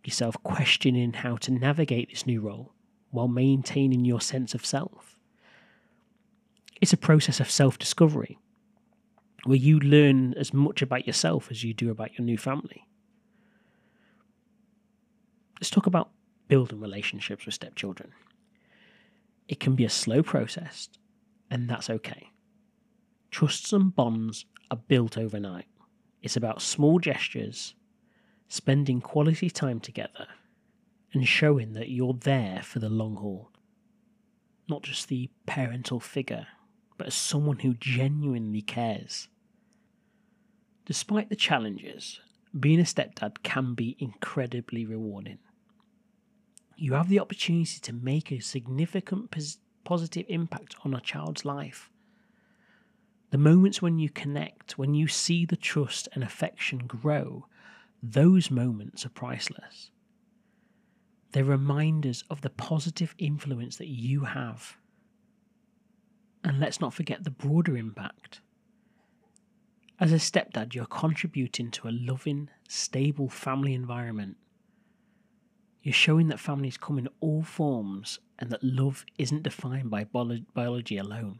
yourself 0.03 0.35
questioning 0.43 1.13
how 1.13 1.37
to 1.37 1.51
navigate 1.51 2.11
this 2.11 2.27
new 2.27 2.41
role 2.41 2.73
while 3.09 3.27
maintaining 3.27 4.05
your 4.05 4.21
sense 4.21 4.53
of 4.53 4.65
self. 4.65 5.14
It's 6.81 6.93
a 6.93 6.97
process 6.97 7.39
of 7.39 7.49
self 7.49 7.79
discovery 7.79 8.37
where 9.45 9.57
you 9.57 9.79
learn 9.79 10.33
as 10.33 10.53
much 10.53 10.81
about 10.81 11.05
yourself 11.05 11.49
as 11.51 11.63
you 11.63 11.73
do 11.73 11.91
about 11.91 12.17
your 12.17 12.25
new 12.25 12.37
family. 12.37 12.87
Let's 15.59 15.69
talk 15.69 15.85
about 15.85 16.09
building 16.47 16.79
relationships 16.79 17.45
with 17.45 17.55
stepchildren. 17.55 18.11
It 19.47 19.59
can 19.59 19.75
be 19.75 19.85
a 19.85 19.89
slow 19.89 20.23
process, 20.23 20.89
and 21.49 21.69
that's 21.69 21.89
okay. 21.89 22.31
Trusts 23.31 23.71
and 23.71 23.95
bonds 23.95 24.45
are 24.71 24.77
built 24.77 25.17
overnight. 25.17 25.67
It's 26.21 26.35
about 26.35 26.61
small 26.61 26.99
gestures 26.99 27.75
spending 28.47 29.01
quality 29.01 29.49
time 29.49 29.79
together 29.79 30.27
and 31.13 31.27
showing 31.27 31.73
that 31.73 31.89
you're 31.89 32.13
there 32.13 32.61
for 32.63 32.79
the 32.79 32.89
long 32.89 33.15
haul. 33.15 33.51
Not 34.67 34.81
just 34.81 35.07
the 35.07 35.29
parental 35.45 35.99
figure, 35.99 36.47
but 36.97 37.07
as 37.07 37.15
someone 37.15 37.59
who 37.59 37.73
genuinely 37.73 38.61
cares. 38.61 39.27
Despite 40.85 41.29
the 41.29 41.35
challenges, 41.35 42.19
being 42.57 42.79
a 42.79 42.83
stepdad 42.83 43.43
can 43.43 43.73
be 43.73 43.97
incredibly 43.99 44.85
rewarding. 44.85 45.39
You 46.77 46.93
have 46.93 47.09
the 47.09 47.19
opportunity 47.19 47.79
to 47.79 47.93
make 47.93 48.31
a 48.31 48.39
significant 48.39 49.31
pos- 49.31 49.57
positive 49.83 50.25
impact 50.29 50.75
on 50.83 50.93
a 50.93 51.01
child's 51.01 51.45
life. 51.45 51.89
The 53.31 53.37
moments 53.37 53.81
when 53.81 53.99
you 53.99 54.09
connect, 54.09 54.77
when 54.77 54.93
you 54.93 55.07
see 55.07 55.45
the 55.45 55.55
trust 55.55 56.07
and 56.13 56.23
affection 56.23 56.79
grow, 56.79 57.47
those 58.01 58.51
moments 58.51 59.05
are 59.05 59.09
priceless. 59.09 59.89
They're 61.31 61.43
reminders 61.43 62.23
of 62.29 62.41
the 62.41 62.49
positive 62.49 63.15
influence 63.17 63.77
that 63.77 63.89
you 63.89 64.21
have. 64.21 64.77
And 66.45 66.59
let's 66.59 66.79
not 66.79 66.93
forget 66.93 67.23
the 67.23 67.31
broader 67.31 67.75
impact. 67.75 68.39
As 69.99 70.11
a 70.11 70.17
stepdad, 70.17 70.75
you're 70.75 70.85
contributing 70.85 71.71
to 71.71 71.87
a 71.87 71.89
loving, 71.89 72.49
stable 72.69 73.29
family 73.29 73.73
environment. 73.73 74.37
You're 75.81 75.93
showing 75.93 76.27
that 76.27 76.39
families 76.39 76.77
come 76.77 76.99
in 76.99 77.09
all 77.19 77.41
forms 77.41 78.19
and 78.37 78.51
that 78.51 78.63
love 78.63 79.05
isn't 79.17 79.41
defined 79.41 79.89
by 79.89 80.03
biology 80.03 80.97
alone. 80.97 81.39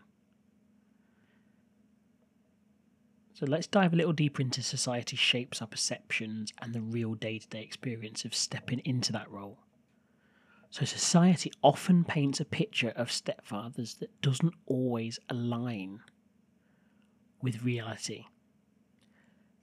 So 3.35 3.45
let's 3.45 3.67
dive 3.67 3.93
a 3.93 3.97
little 3.97 4.13
deeper 4.13 4.41
into 4.41 4.63
society 4.63 5.17
shapes 5.17 5.61
our 5.61 5.67
perceptions 5.67 6.51
and 6.61 6.73
the 6.73 6.81
real 6.81 7.13
day 7.13 7.37
to 7.37 7.47
day 7.47 7.61
experience 7.61 8.25
of 8.25 8.33
stepping 8.33 8.79
into 8.79 9.11
that 9.11 9.29
role. 9.29 9.59
So 10.75 10.83
society 10.83 11.53
often 11.63 12.03
paints 12.03 12.41
a 12.41 12.43
picture 12.43 12.91
of 12.97 13.07
stepfathers 13.07 13.97
that 13.99 14.21
doesn't 14.21 14.55
always 14.65 15.19
align 15.29 16.01
with 17.41 17.63
reality. 17.63 18.25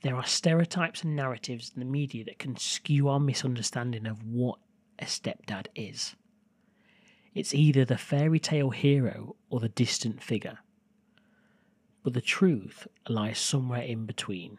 There 0.03 0.17
are 0.17 0.25
stereotypes 0.25 1.03
and 1.03 1.15
narratives 1.15 1.71
in 1.75 1.81
the 1.81 1.85
media 1.85 2.25
that 2.25 2.39
can 2.39 2.57
skew 2.57 3.09
our 3.09 3.21
misunderstanding 3.21 4.07
of 4.07 4.25
what 4.25 4.59
a 4.99 5.05
stepdad 5.05 5.67
is. 5.75 6.17
It's 7.35 7.53
either 7.53 7.85
the 7.85 7.99
fairy 7.99 8.41
tale 8.41 8.71
hero 8.71 9.37
or 9.51 9.61
the 9.61 9.69
distant 9.69 10.23
figure 10.23 10.61
but 12.03 12.15
the 12.15 12.23
truth 12.23 12.89
lies 13.07 13.39
somewhere 13.39 13.83
in 13.83 14.07
between. 14.07 14.59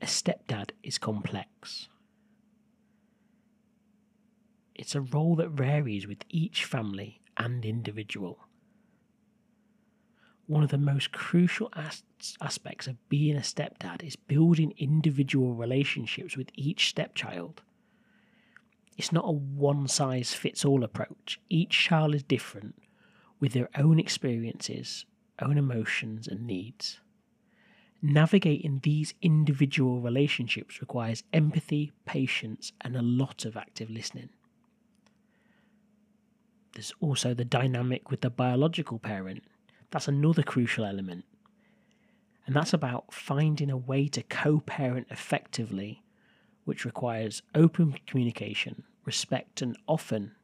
A 0.00 0.06
stepdad 0.06 0.70
is 0.84 0.98
complex. 0.98 1.88
It's 4.78 4.94
a 4.94 5.00
role 5.00 5.34
that 5.36 5.50
varies 5.50 6.06
with 6.06 6.24
each 6.30 6.64
family 6.64 7.20
and 7.36 7.64
individual. 7.64 8.38
One 10.46 10.62
of 10.62 10.70
the 10.70 10.78
most 10.78 11.10
crucial 11.12 11.68
as- 11.74 12.04
aspects 12.40 12.86
of 12.86 13.08
being 13.08 13.36
a 13.36 13.40
stepdad 13.40 14.04
is 14.04 14.16
building 14.16 14.72
individual 14.78 15.54
relationships 15.54 16.36
with 16.36 16.50
each 16.54 16.88
stepchild. 16.88 17.60
It's 18.96 19.12
not 19.12 19.28
a 19.28 19.32
one 19.32 19.88
size 19.88 20.32
fits 20.32 20.64
all 20.64 20.84
approach. 20.84 21.40
Each 21.48 21.70
child 21.70 22.14
is 22.14 22.22
different 22.22 22.76
with 23.40 23.52
their 23.52 23.68
own 23.76 23.98
experiences, 23.98 25.06
own 25.40 25.58
emotions 25.58 26.28
and 26.28 26.46
needs. 26.46 27.00
Navigating 28.00 28.78
these 28.82 29.14
individual 29.22 30.00
relationships 30.00 30.80
requires 30.80 31.24
empathy, 31.32 31.90
patience, 32.06 32.72
and 32.80 32.96
a 32.96 33.02
lot 33.02 33.44
of 33.44 33.56
active 33.56 33.90
listening. 33.90 34.30
There's 36.78 36.92
also 37.00 37.34
the 37.34 37.44
dynamic 37.44 38.08
with 38.08 38.20
the 38.20 38.30
biological 38.30 39.00
parent. 39.00 39.42
That's 39.90 40.06
another 40.06 40.44
crucial 40.44 40.84
element. 40.84 41.24
And 42.46 42.54
that's 42.54 42.72
about 42.72 43.12
finding 43.12 43.68
a 43.68 43.76
way 43.76 44.06
to 44.06 44.22
co 44.22 44.60
parent 44.60 45.08
effectively, 45.10 46.04
which 46.66 46.84
requires 46.84 47.42
open 47.52 47.98
communication, 48.06 48.84
respect, 49.04 49.60
and 49.60 49.76
often 49.88 50.36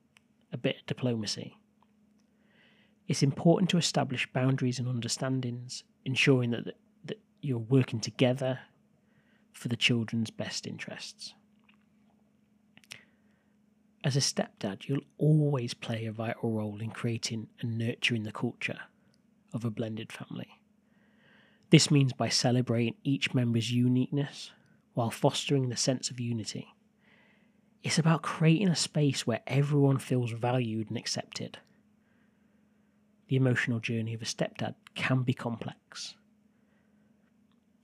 a 0.52 0.56
bit 0.56 0.78
of 0.80 0.86
diplomacy. 0.86 1.56
It's 3.06 3.22
important 3.22 3.70
to 3.70 3.78
establish 3.78 4.26
boundaries 4.32 4.80
and 4.80 4.88
understandings, 4.88 5.84
ensuring 6.04 6.50
that, 6.50 6.74
that 7.04 7.20
you're 7.42 7.58
working 7.58 8.00
together 8.00 8.58
for 9.52 9.68
the 9.68 9.76
children's 9.76 10.30
best 10.30 10.66
interests. 10.66 11.34
As 14.04 14.16
a 14.16 14.20
stepdad, 14.20 14.86
you'll 14.86 15.00
always 15.18 15.74
play 15.74 16.04
a 16.04 16.12
vital 16.12 16.52
role 16.52 16.80
in 16.80 16.90
creating 16.90 17.48
and 17.60 17.78
nurturing 17.78 18.22
the 18.22 18.32
culture 18.32 18.78
of 19.52 19.64
a 19.64 19.70
blended 19.70 20.12
family. 20.12 20.60
This 21.70 21.90
means 21.90 22.12
by 22.12 22.28
celebrating 22.28 22.94
each 23.02 23.34
member's 23.34 23.72
uniqueness 23.72 24.52
while 24.92 25.10
fostering 25.10 25.68
the 25.68 25.76
sense 25.76 26.10
of 26.10 26.20
unity. 26.20 26.68
It's 27.82 27.98
about 27.98 28.22
creating 28.22 28.68
a 28.68 28.76
space 28.76 29.26
where 29.26 29.40
everyone 29.46 29.98
feels 29.98 30.30
valued 30.30 30.90
and 30.90 30.98
accepted 30.98 31.58
the 33.28 33.36
emotional 33.36 33.80
journey 33.80 34.14
of 34.14 34.22
a 34.22 34.26
stepdad 34.26 34.74
can 34.94 35.22
be 35.22 35.34
complex. 35.34 36.14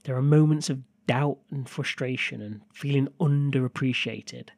There 0.04 0.16
are 0.16 0.22
moments 0.22 0.70
of 0.70 0.82
doubt 1.06 1.38
and 1.50 1.68
frustration 1.68 2.40
and 2.40 2.60
feeling 2.72 3.08
underappreciated. 3.18 4.50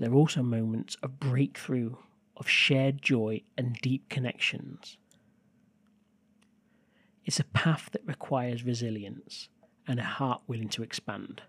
But 0.00 0.06
there 0.06 0.14
are 0.14 0.18
also 0.18 0.42
moments 0.42 0.96
of 1.02 1.20
breakthrough, 1.20 1.96
of 2.38 2.48
shared 2.48 3.02
joy 3.02 3.42
and 3.58 3.76
deep 3.82 4.08
connections. 4.08 4.96
It's 7.26 7.38
a 7.38 7.44
path 7.44 7.90
that 7.92 8.06
requires 8.06 8.64
resilience 8.64 9.50
and 9.86 10.00
a 10.00 10.04
heart 10.04 10.40
willing 10.46 10.70
to 10.70 10.82
expand. 10.82 11.42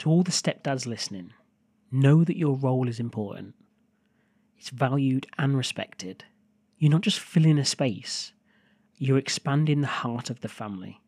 To 0.00 0.10
all 0.10 0.24
the 0.24 0.30
stepdads 0.30 0.86
listening, 0.86 1.32
know 1.90 2.22
that 2.22 2.36
your 2.36 2.54
role 2.54 2.86
is 2.86 3.00
important. 3.00 3.54
It's 4.58 4.68
valued 4.68 5.26
and 5.38 5.56
respected 5.56 6.24
you're 6.78 6.90
not 6.90 7.00
just 7.00 7.20
filling 7.20 7.56
a 7.58 7.64
space, 7.64 8.32
you're 8.98 9.16
expanding 9.16 9.80
the 9.80 9.86
heart 9.86 10.28
of 10.28 10.42
the 10.42 10.48
family. 10.48 11.00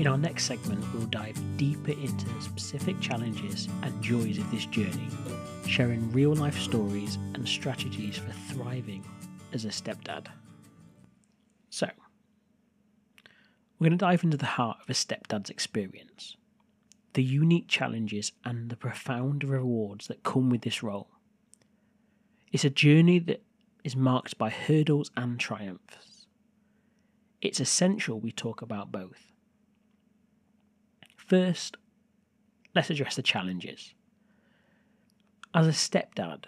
In 0.00 0.06
our 0.06 0.16
next 0.16 0.46
segment, 0.46 0.82
we'll 0.94 1.04
dive 1.08 1.38
deeper 1.58 1.90
into 1.90 2.24
the 2.24 2.40
specific 2.40 2.98
challenges 3.00 3.68
and 3.82 4.02
joys 4.02 4.38
of 4.38 4.50
this 4.50 4.64
journey, 4.64 5.08
sharing 5.66 6.10
real 6.10 6.34
life 6.34 6.58
stories 6.58 7.16
and 7.34 7.46
strategies 7.46 8.16
for 8.16 8.32
thriving 8.32 9.04
as 9.52 9.66
a 9.66 9.68
stepdad. 9.68 10.28
So, 11.68 11.86
we're 13.78 13.88
going 13.88 13.98
to 13.98 14.02
dive 14.02 14.24
into 14.24 14.38
the 14.38 14.46
heart 14.46 14.78
of 14.82 14.88
a 14.88 14.94
stepdad's 14.94 15.50
experience, 15.50 16.34
the 17.12 17.22
unique 17.22 17.68
challenges 17.68 18.32
and 18.42 18.70
the 18.70 18.76
profound 18.76 19.44
rewards 19.44 20.06
that 20.06 20.22
come 20.22 20.48
with 20.48 20.62
this 20.62 20.82
role. 20.82 21.10
It's 22.52 22.64
a 22.64 22.70
journey 22.70 23.18
that 23.18 23.42
is 23.84 23.94
marked 23.94 24.38
by 24.38 24.48
hurdles 24.48 25.10
and 25.14 25.38
triumphs. 25.38 26.24
It's 27.42 27.60
essential 27.60 28.18
we 28.18 28.32
talk 28.32 28.62
about 28.62 28.90
both. 28.90 29.29
First, 31.30 31.76
let's 32.74 32.90
address 32.90 33.14
the 33.14 33.22
challenges. 33.22 33.94
As 35.54 35.68
a 35.68 35.70
stepdad, 35.70 36.46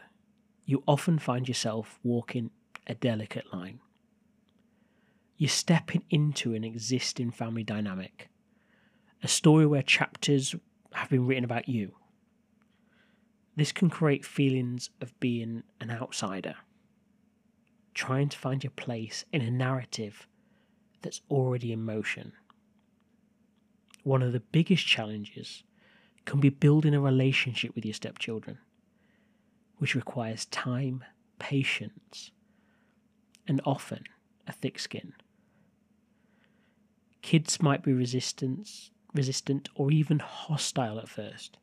you 0.67 0.83
often 0.89 1.21
find 1.21 1.47
yourself 1.47 2.01
walking 2.03 2.51
a 2.89 2.97
delicate 2.97 3.45
line. 3.55 3.79
You're 5.37 5.51
stepping 5.51 6.03
into 6.11 6.55
an 6.55 6.65
existing 6.65 7.31
family 7.31 7.63
dynamic, 7.63 8.29
a 9.23 9.29
story 9.29 9.67
where 9.67 9.83
chapters 9.83 10.57
have 10.95 11.11
been 11.11 11.29
written 11.29 11.45
about 11.45 11.69
you. 11.69 11.93
This 13.55 13.71
can 13.71 13.89
create 13.89 14.25
feelings 14.25 14.91
of 15.01 15.19
being 15.21 15.63
an 15.81 15.93
outsider, 15.93 16.57
trying 17.95 18.31
to 18.31 18.39
find 18.39 18.65
your 18.65 18.73
place 18.73 19.25
in 19.33 19.43
a 19.43 19.51
narrative 19.51 20.27
that's 21.03 21.21
already 21.31 21.71
in 21.73 21.85
motion. 21.85 22.33
One 24.03 24.23
of 24.23 24.33
the 24.33 24.41
biggest 24.41 24.87
challenges 24.87 25.63
can 26.25 26.41
be 26.41 26.49
building 26.49 26.95
a 26.95 27.01
relationship 27.01 27.75
with 27.75 27.85
your 27.85 27.95
stepchildren, 27.95 28.59
which 29.79 29.95
requires 29.95 30.47
time, 30.47 31.05
patience, 31.39 32.31
and 33.47 33.61
often 33.65 34.05
a 34.47 34.53
thick 34.53 34.79
skin. 34.79 35.13
Kids 37.23 37.63
might 37.63 37.83
be 37.83 37.93
resistant, 37.93 38.91
resistant 39.15 39.69
or 39.75 39.91
even 39.93 40.19
hostile 40.19 40.99
at 40.99 41.09
first. 41.09 41.59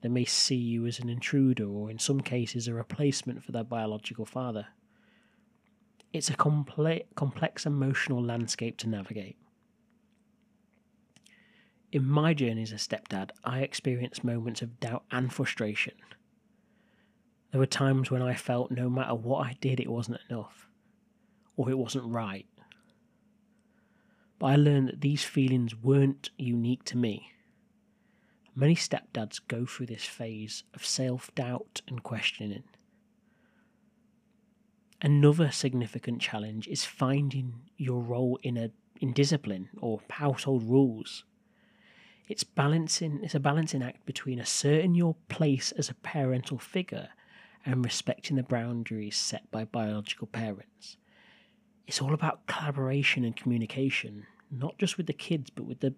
They 0.00 0.08
may 0.08 0.24
see 0.24 0.54
you 0.54 0.86
as 0.86 1.00
an 1.00 1.08
intruder 1.08 1.68
or, 1.68 1.90
in 1.90 1.98
some 1.98 2.20
cases, 2.20 2.68
a 2.68 2.74
replacement 2.74 3.42
for 3.42 3.50
their 3.50 3.64
biological 3.64 4.24
father. 4.24 4.68
It's 6.12 6.30
a 6.30 6.36
comple- 6.36 7.04
complex 7.16 7.66
emotional 7.66 8.22
landscape 8.22 8.78
to 8.78 8.88
navigate. 8.88 9.36
In 11.90 12.06
my 12.06 12.34
journey 12.34 12.62
as 12.62 12.72
a 12.72 12.76
stepdad, 12.76 13.30
I 13.44 13.60
experienced 13.60 14.22
moments 14.22 14.60
of 14.60 14.78
doubt 14.78 15.04
and 15.10 15.32
frustration. 15.32 15.94
There 17.50 17.58
were 17.58 17.66
times 17.66 18.10
when 18.10 18.20
I 18.20 18.34
felt 18.34 18.70
no 18.70 18.90
matter 18.90 19.14
what 19.14 19.46
I 19.46 19.56
did, 19.60 19.80
it 19.80 19.90
wasn't 19.90 20.20
enough, 20.28 20.68
or 21.56 21.70
it 21.70 21.78
wasn't 21.78 22.04
right. 22.04 22.46
But 24.38 24.46
I 24.46 24.56
learned 24.56 24.88
that 24.88 25.00
these 25.00 25.24
feelings 25.24 25.74
weren't 25.74 26.30
unique 26.36 26.84
to 26.84 26.98
me. 26.98 27.32
Many 28.54 28.74
stepdads 28.74 29.40
go 29.48 29.64
through 29.64 29.86
this 29.86 30.04
phase 30.04 30.64
of 30.74 30.84
self 30.84 31.34
doubt 31.34 31.80
and 31.88 32.02
questioning. 32.02 32.64
Another 35.00 35.50
significant 35.50 36.20
challenge 36.20 36.68
is 36.68 36.84
finding 36.84 37.62
your 37.76 38.00
role 38.02 38.38
in 38.42 38.56
a 38.56 38.70
in 39.00 39.12
discipline 39.12 39.68
or 39.80 40.00
household 40.10 40.64
rules. 40.64 41.24
It's 42.28 42.44
balancing 42.44 43.20
it's 43.22 43.34
a 43.34 43.40
balancing 43.40 43.82
act 43.82 44.04
between 44.04 44.38
asserting 44.38 44.94
your 44.94 45.16
place 45.28 45.72
as 45.72 45.88
a 45.88 45.94
parental 45.94 46.58
figure 46.58 47.08
and 47.64 47.84
respecting 47.84 48.36
the 48.36 48.42
boundaries 48.42 49.16
set 49.16 49.50
by 49.50 49.64
biological 49.64 50.26
parents. 50.26 50.98
It's 51.86 52.02
all 52.02 52.12
about 52.12 52.46
collaboration 52.46 53.24
and 53.24 53.34
communication, 53.34 54.26
not 54.50 54.78
just 54.78 54.98
with 54.98 55.06
the 55.06 55.14
kids, 55.14 55.48
but 55.48 55.64
with 55.64 55.80
the 55.80 55.94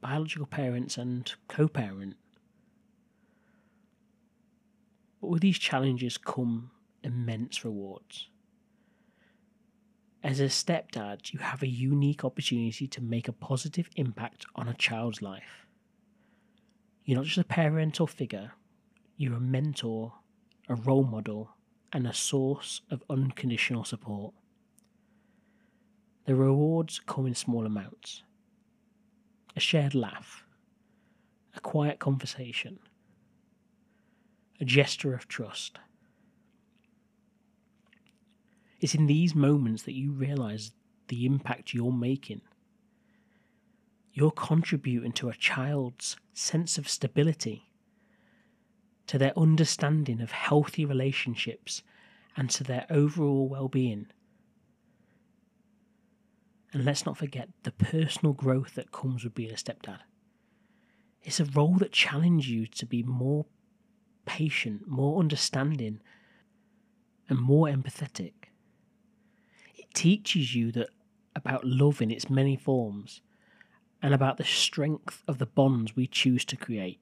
biological 0.00 0.46
parents 0.46 0.98
and 0.98 1.32
co 1.46 1.68
parent. 1.68 2.16
But 5.20 5.28
with 5.28 5.42
these 5.42 5.58
challenges 5.58 6.18
come 6.18 6.72
immense 7.02 7.64
rewards. 7.64 8.28
As 10.24 10.40
a 10.40 10.44
stepdad, 10.44 11.34
you 11.34 11.40
have 11.40 11.62
a 11.62 11.68
unique 11.68 12.24
opportunity 12.24 12.86
to 12.86 13.02
make 13.02 13.28
a 13.28 13.32
positive 13.32 13.90
impact 13.96 14.46
on 14.56 14.68
a 14.68 14.72
child's 14.72 15.20
life. 15.20 15.66
You're 17.04 17.18
not 17.18 17.26
just 17.26 17.36
a 17.36 17.44
parental 17.44 18.06
figure, 18.06 18.52
you're 19.18 19.34
a 19.34 19.40
mentor, 19.40 20.14
a 20.66 20.76
role 20.76 21.04
model, 21.04 21.50
and 21.92 22.06
a 22.06 22.14
source 22.14 22.80
of 22.90 23.04
unconditional 23.10 23.84
support. 23.84 24.32
The 26.24 26.34
rewards 26.34 27.02
come 27.04 27.26
in 27.26 27.34
small 27.34 27.66
amounts 27.66 28.22
a 29.54 29.60
shared 29.60 29.94
laugh, 29.94 30.46
a 31.54 31.60
quiet 31.60 31.98
conversation, 31.98 32.78
a 34.58 34.64
gesture 34.64 35.12
of 35.12 35.28
trust. 35.28 35.78
It's 38.84 38.94
in 38.94 39.06
these 39.06 39.34
moments 39.34 39.84
that 39.84 39.94
you 39.94 40.12
realize 40.12 40.72
the 41.08 41.24
impact 41.24 41.72
you're 41.72 41.90
making. 41.90 42.42
You're 44.12 44.30
contributing 44.30 45.12
to 45.12 45.30
a 45.30 45.34
child's 45.34 46.18
sense 46.34 46.76
of 46.76 46.86
stability, 46.86 47.70
to 49.06 49.16
their 49.16 49.32
understanding 49.38 50.20
of 50.20 50.32
healthy 50.32 50.84
relationships, 50.84 51.82
and 52.36 52.50
to 52.50 52.62
their 52.62 52.84
overall 52.90 53.48
well 53.48 53.68
being. 53.68 54.08
And 56.74 56.84
let's 56.84 57.06
not 57.06 57.16
forget 57.16 57.48
the 57.62 57.72
personal 57.72 58.34
growth 58.34 58.74
that 58.74 58.92
comes 58.92 59.24
with 59.24 59.34
being 59.34 59.50
a 59.52 59.54
stepdad. 59.54 60.00
It's 61.22 61.40
a 61.40 61.46
role 61.46 61.76
that 61.78 61.92
challenges 61.92 62.50
you 62.50 62.66
to 62.66 62.84
be 62.84 63.02
more 63.02 63.46
patient, 64.26 64.86
more 64.86 65.20
understanding, 65.20 66.02
and 67.30 67.40
more 67.40 67.68
empathetic. 67.68 68.43
Teaches 69.94 70.54
you 70.54 70.70
that 70.72 70.90
about 71.34 71.64
love 71.64 72.02
in 72.02 72.10
its 72.10 72.28
many 72.28 72.56
forms 72.56 73.22
and 74.02 74.12
about 74.12 74.36
the 74.36 74.44
strength 74.44 75.22
of 75.26 75.38
the 75.38 75.46
bonds 75.46 75.96
we 75.96 76.06
choose 76.06 76.44
to 76.44 76.56
create. 76.56 77.00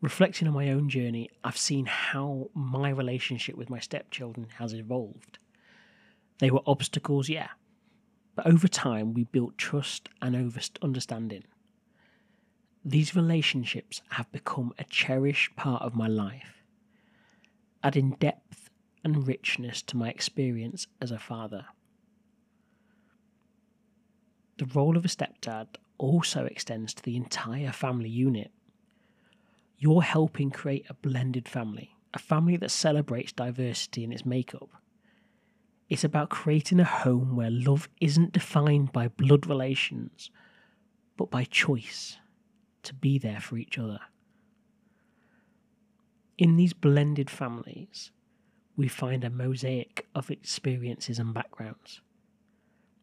Reflecting 0.00 0.48
on 0.48 0.54
my 0.54 0.70
own 0.70 0.88
journey, 0.88 1.28
I've 1.44 1.58
seen 1.58 1.86
how 1.86 2.50
my 2.54 2.90
relationship 2.90 3.56
with 3.56 3.68
my 3.68 3.80
stepchildren 3.80 4.48
has 4.58 4.72
evolved. 4.72 5.38
They 6.38 6.50
were 6.50 6.62
obstacles, 6.66 7.28
yeah. 7.28 7.48
But 8.34 8.46
over 8.46 8.68
time, 8.68 9.14
we 9.14 9.24
built 9.24 9.58
trust 9.58 10.08
and 10.20 10.52
understanding. 10.82 11.44
These 12.84 13.16
relationships 13.16 14.02
have 14.10 14.30
become 14.30 14.72
a 14.78 14.84
cherished 14.84 15.56
part 15.56 15.82
of 15.82 15.96
my 15.96 16.06
life, 16.06 16.62
adding 17.82 18.10
depth 18.20 18.65
and 19.06 19.26
richness 19.26 19.80
to 19.82 19.96
my 19.96 20.10
experience 20.10 20.86
as 21.00 21.10
a 21.10 21.18
father. 21.18 21.64
The 24.58 24.66
role 24.66 24.96
of 24.96 25.04
a 25.04 25.08
stepdad 25.08 25.68
also 25.96 26.44
extends 26.44 26.92
to 26.94 27.02
the 27.02 27.16
entire 27.16 27.72
family 27.72 28.10
unit. 28.10 28.50
You're 29.78 30.02
helping 30.02 30.50
create 30.50 30.86
a 30.90 30.94
blended 30.94 31.48
family, 31.48 31.96
a 32.12 32.18
family 32.18 32.56
that 32.56 32.70
celebrates 32.70 33.32
diversity 33.32 34.02
in 34.02 34.12
its 34.12 34.26
makeup 34.26 34.70
it's 35.88 36.04
about 36.04 36.30
creating 36.30 36.80
a 36.80 36.84
home 36.84 37.36
where 37.36 37.50
love 37.50 37.88
isn't 38.00 38.32
defined 38.32 38.92
by 38.92 39.08
blood 39.08 39.46
relations, 39.46 40.30
but 41.16 41.30
by 41.30 41.44
choice 41.44 42.16
to 42.82 42.94
be 42.94 43.18
there 43.18 43.40
for 43.40 43.56
each 43.56 43.78
other. 43.78 44.00
In 46.38 46.56
these 46.56 46.72
blended 46.72 47.30
families, 47.30 48.10
we 48.76 48.88
find 48.88 49.24
a 49.24 49.30
mosaic 49.30 50.06
of 50.14 50.30
experiences 50.30 51.18
and 51.18 51.32
backgrounds. 51.32 52.00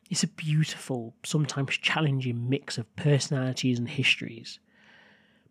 It's 0.10 0.24
a 0.24 0.28
beautiful, 0.28 1.16
sometimes 1.24 1.78
challenging 1.78 2.50
mix 2.50 2.78
of 2.78 2.96
personalities 2.96 3.80
and 3.80 3.90
histories, 3.90 4.60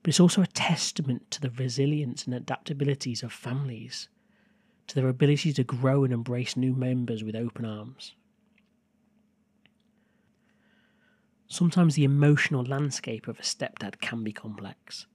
but 0.03 0.11
it's 0.11 0.21
also 0.21 0.43
a 0.43 0.47
testament 0.47 1.31
to 1.33 1.41
the 1.41 1.51
resilience 1.51 2.27
and 2.27 2.35
adaptabilities 2.35 3.23
of 3.23 3.33
families 3.33 4.09
to 4.87 4.95
their 4.95 5.09
ability 5.09 5.53
to 5.53 5.65
grow 5.65 6.05
and 6.05 6.13
embrace 6.13 6.57
new 6.57 6.75
members 6.75 7.25
with 7.25 7.35
open 7.35 7.65
arms. 7.65 8.15
Sometimes 11.47 11.95
the 11.95 12.05
emotional 12.05 12.65
landscape 12.65 13.29
of 13.29 13.39
a 13.39 13.43
stepdad 13.43 14.01
can 14.01 14.25
be 14.25 14.33
complex. 14.33 15.07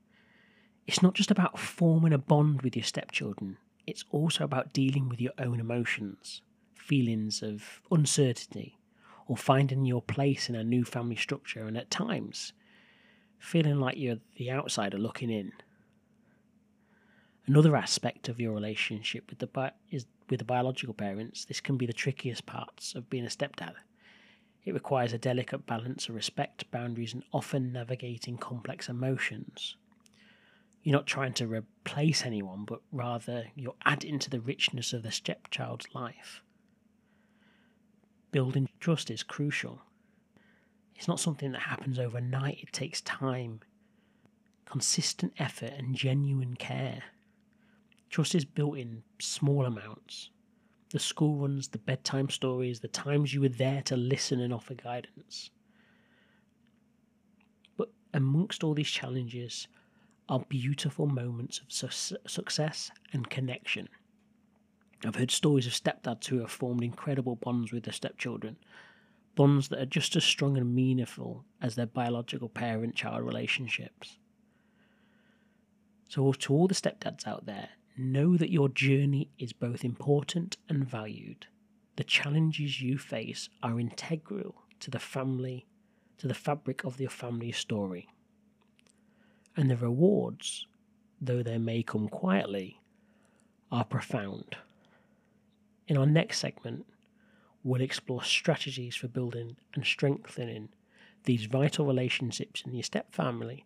It's 0.85 1.01
not 1.01 1.15
just 1.15 1.31
about 1.31 1.59
forming 1.59 2.13
a 2.13 2.17
bond 2.17 2.61
with 2.61 2.75
your 2.75 2.83
stepchildren, 2.83 3.57
it's 3.87 4.03
also 4.11 4.43
about 4.43 4.73
dealing 4.73 5.07
with 5.07 5.21
your 5.21 5.31
own 5.39 5.59
emotions, 5.59 6.41
feelings 6.75 7.41
of 7.41 7.81
uncertainty, 7.89 8.77
or 9.25 9.37
finding 9.37 9.85
your 9.85 10.01
place 10.01 10.49
in 10.49 10.55
a 10.55 10.63
new 10.63 10.83
family 10.83 11.15
structure, 11.15 11.65
and 11.65 11.77
at 11.77 11.89
times, 11.89 12.51
feeling 13.39 13.79
like 13.79 13.97
you're 13.97 14.19
the 14.35 14.51
outsider 14.51 14.97
looking 14.97 15.29
in. 15.29 15.53
Another 17.45 17.77
aspect 17.77 18.27
of 18.27 18.41
your 18.41 18.53
relationship 18.53 19.29
with 19.29 19.39
the 19.39 19.47
bi- 19.47 19.71
is 19.89 20.05
with 20.29 20.39
the 20.39 20.45
biological 20.45 20.93
parents. 20.93 21.45
This 21.45 21.61
can 21.61 21.77
be 21.77 21.85
the 21.85 21.93
trickiest 21.93 22.45
parts 22.45 22.93
of 22.93 23.09
being 23.09 23.23
a 23.23 23.29
stepdad. 23.29 23.73
It 24.65 24.73
requires 24.73 25.13
a 25.13 25.17
delicate 25.17 25.65
balance 25.65 26.09
of 26.09 26.15
respect, 26.15 26.69
boundaries, 26.71 27.13
and 27.13 27.23
often 27.31 27.71
navigating 27.71 28.37
complex 28.37 28.89
emotions. 28.89 29.77
You're 30.87 30.95
not 30.95 31.05
trying 31.05 31.33
to 31.33 31.47
replace 31.47 32.25
anyone, 32.25 32.63
but 32.63 32.79
rather 32.93 33.47
you're 33.55 33.75
adding 33.83 34.19
to 34.19 34.29
the 34.29 34.39
richness 34.39 34.93
of 34.93 35.03
the 35.03 35.11
stepchild's 35.11 35.93
life. 35.93 36.41
Building 38.31 38.69
trust 38.79 39.11
is 39.11 39.21
crucial. 39.21 39.81
It's 40.95 41.09
not 41.09 41.19
something 41.19 41.51
that 41.51 41.63
happens 41.63 41.99
overnight, 41.99 42.59
it 42.61 42.71
takes 42.71 43.01
time, 43.01 43.59
consistent 44.63 45.33
effort, 45.37 45.73
and 45.77 45.93
genuine 45.93 46.55
care. 46.55 47.03
Trust 48.09 48.33
is 48.33 48.45
built 48.45 48.77
in 48.77 49.03
small 49.19 49.65
amounts. 49.65 50.29
The 50.91 50.99
school 50.99 51.35
runs, 51.35 51.67
the 51.67 51.79
bedtime 51.79 52.29
stories, 52.29 52.79
the 52.79 52.87
times 52.87 53.33
you 53.33 53.41
were 53.41 53.49
there 53.49 53.81
to 53.81 53.97
listen 53.97 54.39
and 54.39 54.53
offer 54.53 54.73
guidance. 54.73 55.49
But 57.75 57.89
amongst 58.13 58.63
all 58.63 58.73
these 58.73 58.87
challenges 58.87 59.67
are 60.29 60.39
beautiful 60.49 61.07
moments 61.07 61.59
of 61.59 61.71
su- 61.71 62.17
success 62.27 62.91
and 63.13 63.29
connection. 63.29 63.89
I've 65.05 65.15
heard 65.15 65.31
stories 65.31 65.67
of 65.67 65.73
stepdads 65.73 66.25
who 66.27 66.39
have 66.39 66.51
formed 66.51 66.83
incredible 66.83 67.35
bonds 67.35 67.71
with 67.71 67.83
their 67.83 67.93
stepchildren, 67.93 68.57
bonds 69.35 69.69
that 69.69 69.79
are 69.79 69.85
just 69.85 70.15
as 70.15 70.23
strong 70.23 70.57
and 70.57 70.73
meaningful 70.73 71.45
as 71.61 71.75
their 71.75 71.85
biological 71.85 72.49
parent 72.49 72.95
child 72.95 73.23
relationships. 73.25 74.17
So, 76.09 76.31
to 76.31 76.53
all 76.53 76.67
the 76.67 76.73
stepdads 76.73 77.27
out 77.27 77.45
there, 77.45 77.69
Know 77.99 78.37
that 78.37 78.51
your 78.51 78.69
journey 78.69 79.31
is 79.39 79.53
both 79.53 79.83
important 79.83 80.57
and 80.69 80.87
valued. 80.87 81.47
The 81.95 82.03
challenges 82.03 82.79
you 82.79 82.99
face 82.99 83.49
are 83.63 83.79
integral 83.79 84.53
to 84.81 84.91
the 84.91 84.99
family, 84.99 85.65
to 86.19 86.27
the 86.27 86.35
fabric 86.35 86.83
of 86.83 87.01
your 87.01 87.09
family 87.09 87.51
story. 87.51 88.07
And 89.57 89.69
the 89.71 89.75
rewards, 89.75 90.67
though 91.19 91.43
they 91.43 91.57
may 91.57 91.81
come 91.83 92.07
quietly, 92.07 92.79
are 93.71 93.83
profound. 93.83 94.55
In 95.87 95.97
our 95.97 96.05
next 96.05 96.39
segment, 96.39 96.85
we'll 97.63 97.81
explore 97.81 98.23
strategies 98.23 98.95
for 98.95 99.07
building 99.07 99.57
and 99.73 99.83
strengthening 99.83 100.69
these 101.23 101.45
vital 101.45 101.85
relationships 101.85 102.63
in 102.65 102.73
your 102.73 102.83
step 102.83 103.13
family, 103.13 103.65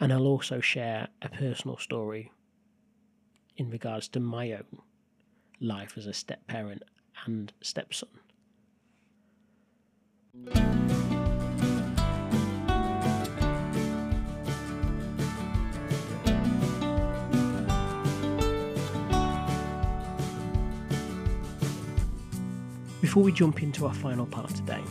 and 0.00 0.12
I'll 0.12 0.26
also 0.26 0.60
share 0.60 1.08
a 1.20 1.28
personal 1.28 1.76
story 1.76 2.32
in 3.56 3.70
regards 3.70 4.08
to 4.08 4.20
my 4.20 4.52
own 4.52 4.78
life 5.60 5.98
as 5.98 6.06
a 6.06 6.14
step 6.14 6.46
parent 6.46 6.82
and 7.26 7.52
stepson. 7.60 8.08
Before 23.10 23.24
we 23.24 23.32
jump 23.32 23.60
into 23.64 23.86
our 23.88 23.92
final 23.92 24.24
part 24.24 24.54
today, 24.54 24.84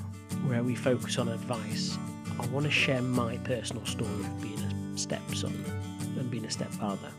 where 0.46 0.62
we 0.62 0.76
focus 0.76 1.18
on 1.20 1.30
advice, 1.30 1.98
I 2.38 2.46
want 2.48 2.66
to 2.66 2.70
share 2.70 3.02
my 3.02 3.38
personal 3.46 3.86
story 3.86 4.12
of 4.12 4.42
being 4.42 4.60
a 4.60 4.98
stepson 4.98 5.54
and 6.18 6.30
being 6.30 6.44
a 6.44 6.52
stepfather. 6.52 7.12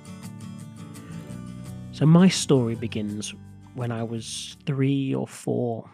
So 1.93 2.05
my 2.05 2.29
story 2.29 2.75
begins 2.75 3.33
when 3.73 3.91
I 3.91 4.03
was 4.03 4.59
three 4.67 5.15
or 5.15 5.27
four, 5.27 5.91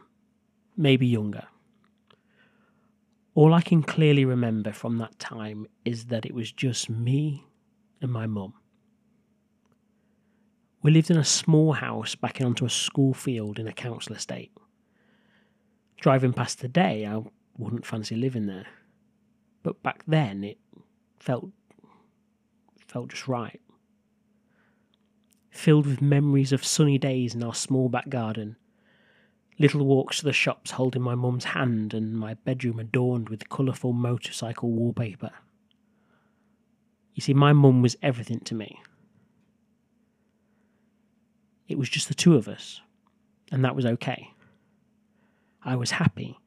maybe 0.76 1.06
younger. 1.06 1.44
All 3.36 3.54
I 3.54 3.60
can 3.60 3.84
clearly 3.84 4.24
remember 4.24 4.72
from 4.72 4.98
that 4.98 5.16
time 5.20 5.68
is 5.84 6.06
that 6.06 6.26
it 6.26 6.34
was 6.34 6.50
just 6.50 6.90
me 6.90 7.46
and 8.02 8.10
my 8.10 8.26
mum. 8.26 8.54
We 10.82 10.90
lived 10.90 11.12
in 11.12 11.16
a 11.16 11.24
small 11.24 11.74
house 11.74 12.16
backing 12.16 12.44
onto 12.44 12.64
a 12.64 12.70
school 12.70 13.14
field 13.14 13.60
in 13.60 13.68
a 13.68 13.72
council 13.72 14.16
estate. 14.16 14.50
Driving 15.98 16.32
past 16.32 16.60
today, 16.60 17.06
I 17.06 17.22
wouldn't 17.56 17.86
fancy 17.86 18.16
living 18.16 18.46
there. 18.46 18.66
But 19.62 19.82
back 19.82 20.04
then, 20.06 20.44
it 20.44 20.58
felt 21.18 21.50
felt 22.86 23.08
just 23.08 23.26
right. 23.26 23.60
Filled 25.50 25.86
with 25.86 26.00
memories 26.02 26.52
of 26.52 26.64
sunny 26.64 26.98
days 26.98 27.34
in 27.34 27.42
our 27.42 27.54
small 27.54 27.88
back 27.88 28.08
garden, 28.08 28.56
little 29.58 29.84
walks 29.84 30.18
to 30.18 30.24
the 30.24 30.32
shops 30.32 30.72
holding 30.72 31.02
my 31.02 31.14
mum's 31.14 31.44
hand, 31.44 31.94
and 31.94 32.14
my 32.14 32.34
bedroom 32.34 32.78
adorned 32.78 33.28
with 33.28 33.48
colourful 33.48 33.92
motorcycle 33.92 34.70
wallpaper. 34.70 35.30
You 37.14 37.22
see, 37.22 37.34
my 37.34 37.52
mum 37.54 37.80
was 37.80 37.96
everything 38.02 38.40
to 38.40 38.54
me. 38.54 38.80
It 41.66 41.78
was 41.78 41.88
just 41.88 42.08
the 42.08 42.14
two 42.14 42.36
of 42.36 42.46
us, 42.46 42.82
and 43.50 43.64
that 43.64 43.74
was 43.74 43.86
okay. 43.86 44.30
I 45.66 45.74
was 45.74 45.90
happy. 45.90 46.38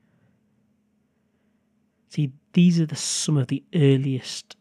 See, 2.08 2.32
these 2.54 2.80
are 2.80 2.86
the, 2.86 2.96
some 2.96 3.36
of 3.36 3.48
the 3.48 3.64
earliest 3.76 4.56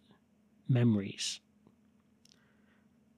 memories. 0.68 1.40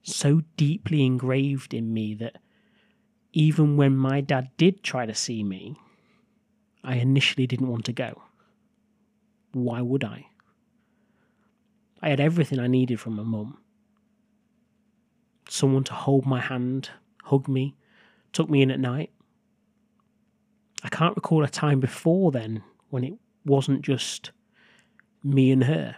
So 0.03 0.43
deeply 0.55 1.03
engraved 1.03 1.73
in 1.73 1.93
me 1.93 2.13
that 2.15 2.37
even 3.33 3.75
when 3.75 3.97
my 3.97 4.21
dad 4.21 4.51
did 4.55 4.83
try 4.83 5.07
to 5.07 5.15
see 5.15 5.43
me, 5.43 5.77
I 6.83 6.95
initially 6.95 7.47
didn't 7.47 7.69
want 7.69 7.85
to 7.85 7.93
go. 7.93 8.21
Why 9.51 9.81
would 9.81 10.03
I? 10.03 10.27
I 12.03 12.09
had 12.09 12.19
everything 12.19 12.59
I 12.59 12.67
needed 12.67 12.99
from 12.99 13.15
my 13.15 13.23
mum. 13.23 13.57
Someone 15.49 15.83
to 15.85 15.93
hold 15.93 16.25
my 16.25 16.39
hand, 16.39 16.91
hug 17.23 17.47
me, 17.47 17.75
took 18.31 18.49
me 18.49 18.61
in 18.61 18.69
at 18.69 18.79
night. 18.79 19.11
I 20.83 20.89
can't 20.89 21.15
recall 21.15 21.43
a 21.43 21.49
time 21.49 21.79
before 21.79 22.31
then 22.31 22.63
when 22.89 23.03
it 23.03 23.13
wasn't 23.45 23.81
just 23.81 24.31
me 25.23 25.51
and 25.51 25.65
her. 25.65 25.95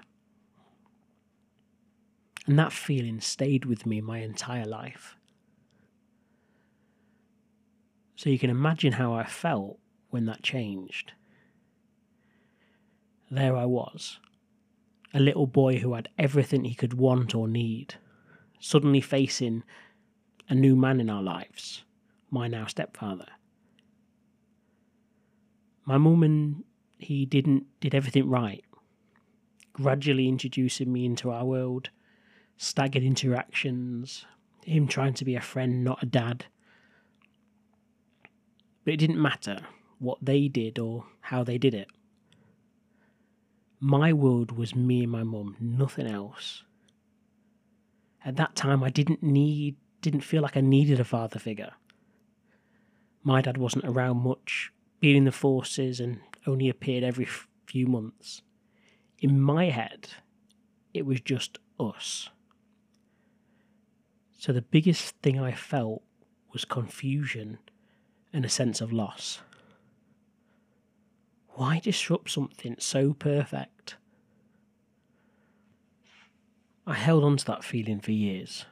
And 2.46 2.60
that 2.60 2.74
feeling 2.74 3.22
stayed 3.22 3.66
with 3.66 3.86
me 3.86 4.02
my 4.02 4.20
entire 4.20 4.66
life. 4.66 5.16
So 8.16 8.30
you 8.30 8.38
can 8.38 8.50
imagine 8.50 8.94
how 8.94 9.14
I 9.14 9.24
felt 9.26 9.80
when 10.10 10.26
that 10.26 10.44
changed. 10.44 11.14
There 13.32 13.56
I 13.56 13.66
was, 13.66 14.20
a 15.14 15.20
little 15.20 15.48
boy 15.48 15.78
who 15.80 15.94
had 15.94 16.10
everything 16.20 16.66
he 16.66 16.76
could 16.76 16.94
want 16.94 17.34
or 17.34 17.48
need, 17.48 17.96
suddenly 18.60 19.02
facing 19.02 19.64
a 20.50 20.56
new 20.56 20.76
man 20.76 21.00
in 21.00 21.10
our 21.10 21.24
lives, 21.24 21.84
my 22.30 22.48
now 22.48 22.66
stepfather. 22.66 23.28
My 25.86 25.98
mum 25.98 26.24
and 26.24 26.64
he 26.98 27.26
didn't 27.26 27.66
did 27.80 27.94
everything 27.94 28.30
right, 28.30 28.64
gradually 29.74 30.28
introducing 30.28 30.92
me 30.92 31.06
into 31.06 31.32
our 31.32 31.46
world, 31.46 31.90
staggered 32.58 33.04
interactions, 33.04 34.26
him 34.66 34.88
trying 34.88 35.14
to 35.16 35.26
be 35.26 35.36
a 35.36 35.42
friend, 35.42 35.84
not 35.84 36.02
a 36.02 36.06
dad. 36.06 36.46
But 38.86 38.94
it 38.94 38.98
didn't 38.98 39.22
matter 39.22 39.62
what 40.00 40.20
they 40.22 40.48
did 40.48 40.80
or 40.80 41.06
how 41.22 41.44
they 41.44 41.58
did 41.58 41.74
it. 41.74 41.88
My 43.80 44.14
world 44.14 44.54
was 44.58 44.76
me 44.76 45.04
and 45.04 45.12
my 45.12 45.24
mum, 45.24 45.58
nothing 45.60 46.08
else. 46.08 46.64
At 48.24 48.38
that 48.38 48.56
time, 48.56 48.84
I 48.84 48.90
didn't 48.90 49.22
need, 49.22 49.76
didn't 50.02 50.22
feel 50.22 50.42
like 50.42 50.56
I 50.56 50.62
needed 50.62 51.02
a 51.02 51.04
father 51.04 51.40
figure. 51.40 51.74
My 53.24 53.42
dad 53.42 53.58
wasn't 53.58 53.86
around 53.86 54.18
much, 54.18 54.72
being 55.04 55.18
in 55.18 55.26
the 55.26 55.34
forces 55.34 56.00
and 56.00 56.22
only 56.48 56.70
appeared 56.70 57.04
every 57.04 57.28
few 57.66 57.86
months. 57.86 58.42
In 59.20 59.42
my 59.42 59.66
head, 59.66 60.08
it 60.94 61.06
was 61.06 61.20
just 61.20 61.58
us. 61.78 62.30
So 64.40 64.54
the 64.54 64.62
biggest 64.62 65.14
thing 65.22 65.38
I 65.38 65.52
felt 65.52 66.04
was 66.54 66.64
confusion 66.64 67.58
and 68.32 68.46
a 68.46 68.50
sense 68.50 68.80
of 68.80 68.94
loss. 68.94 69.42
Why 71.50 71.80
disrupt 71.80 72.30
something 72.30 72.78
so 72.80 73.12
perfect? 73.12 73.98
I 76.88 76.94
held 76.94 77.26
on 77.26 77.36
to 77.36 77.46
that 77.48 77.66
feeling 77.66 78.00
for 78.00 78.14
years. 78.14 78.68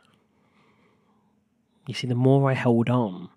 You 1.87 1.93
see, 1.93 2.07
the 2.07 2.15
more 2.15 2.49
I 2.49 2.53
held 2.53 2.89
on, 2.89 3.27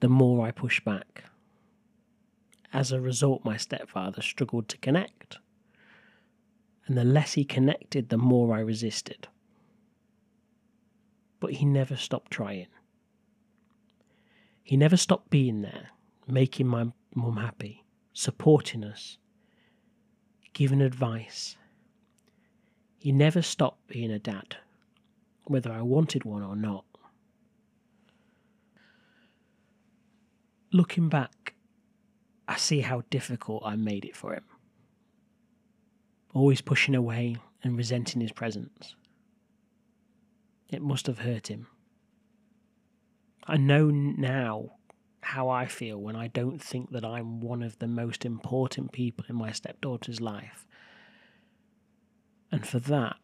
the 0.00 0.10
more 0.10 0.46
I 0.46 0.50
pushed 0.50 0.84
back. 0.84 1.24
As 2.72 2.92
a 2.92 3.00
result, 3.00 3.44
my 3.44 3.56
stepfather 3.56 4.20
struggled 4.22 4.68
to 4.68 4.78
connect. 4.78 5.38
And 6.86 6.96
the 6.96 7.04
less 7.04 7.34
he 7.34 7.44
connected, 7.44 8.08
the 8.08 8.18
more 8.18 8.54
I 8.54 8.60
resisted. 8.60 9.28
But 11.40 11.54
he 11.54 11.64
never 11.64 11.96
stopped 11.96 12.30
trying. 12.30 12.66
He 14.62 14.76
never 14.76 14.96
stopped 14.96 15.30
being 15.30 15.62
there, 15.62 15.90
making 16.26 16.66
my 16.66 16.92
mum 17.14 17.36
happy, 17.36 17.84
supporting 18.12 18.84
us, 18.84 19.16
giving 20.52 20.82
advice. 20.82 21.56
He 22.98 23.12
never 23.12 23.40
stopped 23.40 23.86
being 23.88 24.10
a 24.10 24.18
dad, 24.18 24.56
whether 25.44 25.72
I 25.72 25.82
wanted 25.82 26.24
one 26.24 26.42
or 26.42 26.56
not. 26.56 26.84
Looking 30.70 31.08
back, 31.08 31.54
I 32.48 32.56
see 32.56 32.80
how 32.80 33.02
difficult 33.10 33.62
I 33.64 33.76
made 33.76 34.06
it 34.06 34.16
for 34.16 34.32
him. 34.32 34.44
Always 36.32 36.62
pushing 36.62 36.94
away 36.94 37.36
and 37.62 37.76
resenting 37.76 38.22
his 38.22 38.32
presence. 38.32 38.96
It 40.70 40.80
must 40.80 41.06
have 41.06 41.18
hurt 41.18 41.48
him. 41.48 41.66
I 43.46 43.58
know 43.58 43.90
now 43.90 44.72
how 45.20 45.50
I 45.50 45.66
feel 45.66 45.98
when 45.98 46.16
I 46.16 46.28
don't 46.28 46.60
think 46.60 46.90
that 46.92 47.04
I'm 47.04 47.40
one 47.40 47.62
of 47.62 47.78
the 47.78 47.86
most 47.86 48.24
important 48.24 48.92
people 48.92 49.26
in 49.28 49.36
my 49.36 49.52
stepdaughter's 49.52 50.20
life. 50.20 50.66
And 52.50 52.66
for 52.66 52.78
that, 52.78 53.16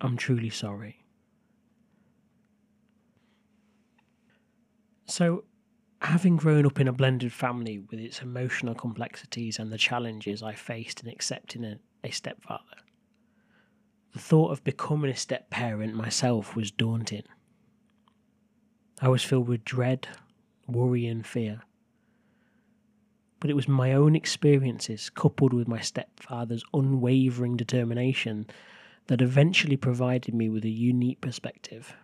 I'm 0.00 0.16
truly 0.16 0.50
sorry. 0.50 1.04
So, 5.06 5.44
having 6.00 6.36
grown 6.36 6.66
up 6.66 6.78
in 6.78 6.88
a 6.88 6.92
blended 6.92 7.32
family 7.32 7.78
with 7.78 7.98
its 7.98 8.20
emotional 8.20 8.74
complexities 8.74 9.58
and 9.58 9.72
the 9.72 9.78
challenges 9.78 10.42
I 10.42 10.52
faced 10.54 11.02
in 11.02 11.08
accepting 11.08 11.64
a, 11.64 11.78
a 12.04 12.10
stepfather, 12.10 12.62
the 14.12 14.18
thought 14.18 14.52
of 14.52 14.64
becoming 14.64 15.10
a 15.10 15.16
step 15.16 15.50
parent 15.50 15.94
myself 15.94 16.54
was 16.56 16.70
daunting. 16.70 17.24
I 19.00 19.08
was 19.08 19.22
filled 19.22 19.48
with 19.48 19.64
dread, 19.64 20.08
worry, 20.66 21.06
and 21.06 21.26
fear. 21.26 21.60
But 23.40 23.50
it 23.50 23.56
was 23.56 23.68
my 23.68 23.92
own 23.92 24.16
experiences, 24.16 25.10
coupled 25.10 25.52
with 25.52 25.68
my 25.68 25.80
stepfather's 25.80 26.64
unwavering 26.72 27.56
determination, 27.56 28.46
that 29.08 29.20
eventually 29.20 29.76
provided 29.76 30.34
me 30.34 30.48
with 30.48 30.64
a 30.64 30.70
unique 30.70 31.20
perspective 31.20 31.94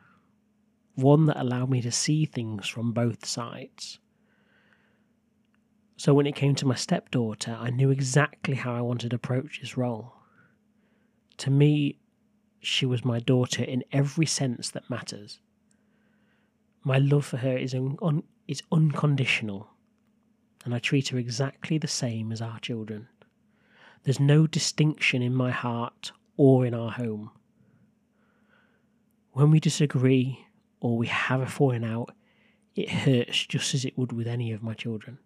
one 0.94 1.26
that 1.26 1.40
allowed 1.40 1.70
me 1.70 1.81
to 1.83 1.90
see 1.90 2.24
things 2.24 2.68
from 2.68 2.92
both 2.92 3.24
sides. 3.24 3.98
So 5.96 6.12
when 6.14 6.26
it 6.26 6.35
came 6.35 6.55
to 6.57 6.66
my 6.66 6.74
stepdaughter, 6.74 7.57
I 7.59 7.70
knew 7.70 7.90
exactly 7.90 8.55
how 8.55 8.74
I 8.74 8.81
wanted 8.81 9.11
to 9.11 9.16
approach 9.16 9.61
this 9.61 9.76
role. 9.76 10.14
To 11.38 11.50
me, 11.50 11.98
she 12.61 12.87
was 12.87 13.05
my 13.05 13.20
daughter 13.20 13.62
in 13.62 13.85
every 13.92 14.26
sense 14.26 14.70
that 14.70 14.90
matters. 14.90 15.40
My 16.85 16.98
love 16.98 17.24
for 17.24 17.38
her 17.38 17.57
is, 17.57 17.74
un- 17.74 18.24
is 18.48 18.62
unconditional, 18.70 19.68
and 20.64 20.74
I 20.74 20.78
treat 20.78 21.09
her 21.09 21.18
exactly 21.18 21.78
the 21.78 21.88
same 21.88 22.33
as 22.33 22.42
our 22.42 22.59
children. 22.61 23.09
There's 24.05 24.20
no 24.20 24.46
distinction 24.46 25.22
in 25.22 25.35
my 25.35 25.52
heart 25.52 26.12
or 26.37 26.66
in 26.66 26.74
our 26.74 26.90
home. 26.90 27.31
When 29.33 29.50
we 29.50 29.61
disagree, 29.61 30.46
or 30.82 30.98
we 30.98 31.06
have 31.06 31.40
a 31.40 31.46
falling 31.46 31.84
out, 31.84 32.12
it 32.74 32.90
hurts 32.90 33.46
just 33.46 33.72
as 33.72 33.84
it 33.84 33.96
would 33.96 34.12
with 34.12 34.26
any 34.26 34.50
of 34.50 34.64
my 34.64 34.74
children. 34.74 35.18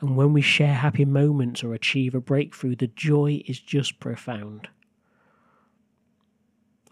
And 0.00 0.16
when 0.16 0.32
we 0.32 0.40
share 0.40 0.74
happy 0.74 1.04
moments 1.04 1.64
or 1.64 1.74
achieve 1.74 2.14
a 2.14 2.20
breakthrough, 2.20 2.76
the 2.76 2.86
joy 2.86 3.42
is 3.46 3.58
just 3.58 3.98
profound. 3.98 4.68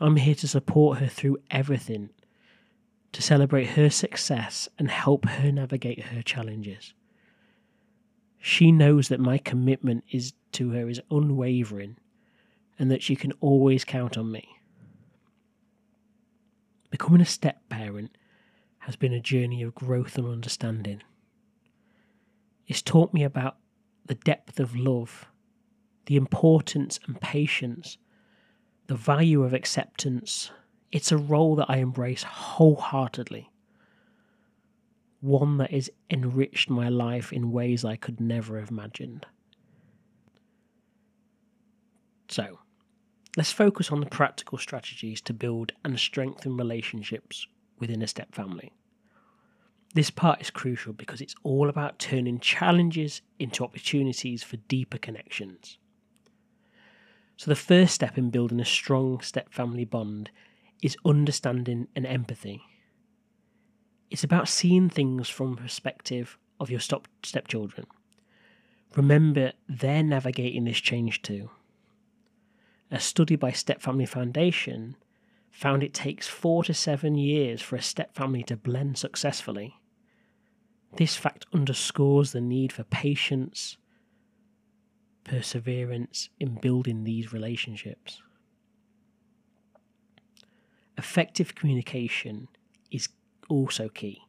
I'm 0.01 0.17
here 0.17 0.35
to 0.35 0.49
support 0.49 0.99
her 0.99 1.07
through 1.07 1.39
everything, 1.49 2.11
to 3.13 3.23
celebrate 3.23 3.67
her 3.67 3.89
success 3.89 4.69
and 4.77 4.91
help 4.91 5.27
her 5.27 5.53
navigate 5.53 6.07
her 6.07 6.23
challenges. 6.23 6.93
She 8.41 8.73
knows 8.73 9.07
that 9.09 9.21
my 9.21 9.39
commitment 9.39 10.03
is 10.11 10.33
to 10.53 10.71
her 10.71 10.89
is 10.89 11.01
unwavering 11.09 11.99
and 12.81 12.91
that 12.91 13.05
she 13.05 13.15
can 13.15 13.33
always 13.41 13.85
count 13.85 14.19
on 14.19 14.33
me. 14.33 14.49
Becoming 16.93 17.23
a 17.23 17.27
step 17.27 17.69
parent 17.71 18.17
has 18.81 18.95
been 18.95 19.15
a 19.15 19.19
journey 19.19 19.63
of 19.63 19.75
growth 19.75 20.19
and 20.19 20.29
understanding. 20.29 21.03
It's 22.69 22.83
taught 22.83 23.13
me 23.13 23.25
about 23.25 23.57
the 24.07 24.15
depth 24.15 24.61
of 24.61 24.77
love, 24.77 25.27
the 26.07 26.17
importance 26.17 27.01
and 27.07 27.21
patience, 27.21 27.97
the 28.87 28.95
value 28.95 29.43
of 29.43 29.55
acceptance. 29.55 30.53
It's 30.93 31.11
a 31.11 31.17
role 31.17 31.57
that 31.57 31.71
I 31.71 31.79
embrace 31.79 32.23
wholeheartedly 32.23 33.51
one 35.23 35.57
that 35.59 35.71
has 35.71 35.89
enriched 36.11 36.69
my 36.69 36.89
life 36.89 37.33
in 37.33 37.53
ways 37.53 37.85
I 37.85 37.95
could 37.95 38.21
never 38.21 38.59
have 38.59 38.71
imagined. 38.71 39.25
So, 42.29 42.59
let's 43.37 43.53
focus 43.53 43.91
on 43.91 44.01
the 44.01 44.07
practical 44.07 44.59
strategies 44.59 45.21
to 45.23 45.33
build 45.33 45.73
and 45.85 45.99
strengthen 45.99 46.57
relationships 46.57 47.47
within 47.79 48.03
a 48.03 48.07
step 48.07 48.35
family. 48.35 48.73
This 49.95 50.11
part 50.11 50.41
is 50.41 50.51
crucial 50.51 50.93
because 50.93 51.21
it's 51.21 51.35
all 51.43 51.69
about 51.69 51.99
turning 51.99 52.41
challenges 52.41 53.21
into 53.39 53.65
opportunities 53.65 54.43
for 54.43 54.57
deeper 54.57 54.99
connections. 54.99 55.79
So, 57.37 57.51
the 57.51 57.57
first 57.57 57.95
step 57.95 58.17
in 58.17 58.31
building 58.31 58.61
a 58.61 58.65
strong 58.65 59.21
step 59.21 59.53
family 59.53 59.85
bond 59.85 60.31
is 60.83 60.97
understanding 61.05 61.89
and 61.95 62.07
empathy. 62.07 62.63
It's 64.11 64.25
about 64.25 64.49
seeing 64.49 64.89
things 64.89 65.29
from 65.29 65.55
the 65.55 65.63
perspective 65.63 66.39
of 66.61 66.71
your 66.71 66.81
step 66.81 67.09
stepchildren. 67.23 67.87
Remember, 68.95 69.53
they're 69.69 70.03
navigating 70.03 70.65
this 70.65 70.79
change 70.79 71.23
too. 71.23 71.51
A 72.93 73.01
study 73.01 73.37
by 73.37 73.53
Step 73.53 73.81
Family 73.81 74.05
Foundation 74.05 74.97
found 75.51 75.83
it 75.83 75.95
takes 75.95 76.29
four 76.29 76.63
to 76.65 76.75
seven 76.75 77.15
years 77.15 77.63
for 77.63 77.75
a 77.75 77.83
step 77.83 78.15
family 78.15 78.43
to 78.43 78.57
blend 78.57 78.99
successfully. 78.99 79.77
This 80.99 81.17
fact 81.17 81.47
underscores 81.55 82.33
the 82.33 82.43
need 82.43 82.71
for 82.71 82.85
patience, 82.85 83.79
perseverance 85.25 86.29
in 86.39 86.57
building 86.57 87.05
these 87.05 87.33
relationships. 87.33 88.21
Effective 90.99 91.55
communication 91.55 92.47
is 92.91 93.09
also 93.49 93.89
key. 93.89 94.21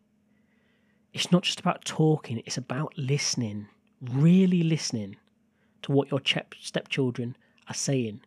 It's 1.12 1.34
not 1.34 1.44
just 1.44 1.60
about 1.60 1.84
talking, 1.84 2.42
it's 2.46 2.58
about 2.58 2.94
listening, 2.98 3.68
really 4.00 4.64
listening 4.64 5.18
to 5.82 5.92
what 5.92 6.10
your 6.10 6.22
stepchildren 6.62 7.36
are 7.68 7.74
saying, 7.74 8.22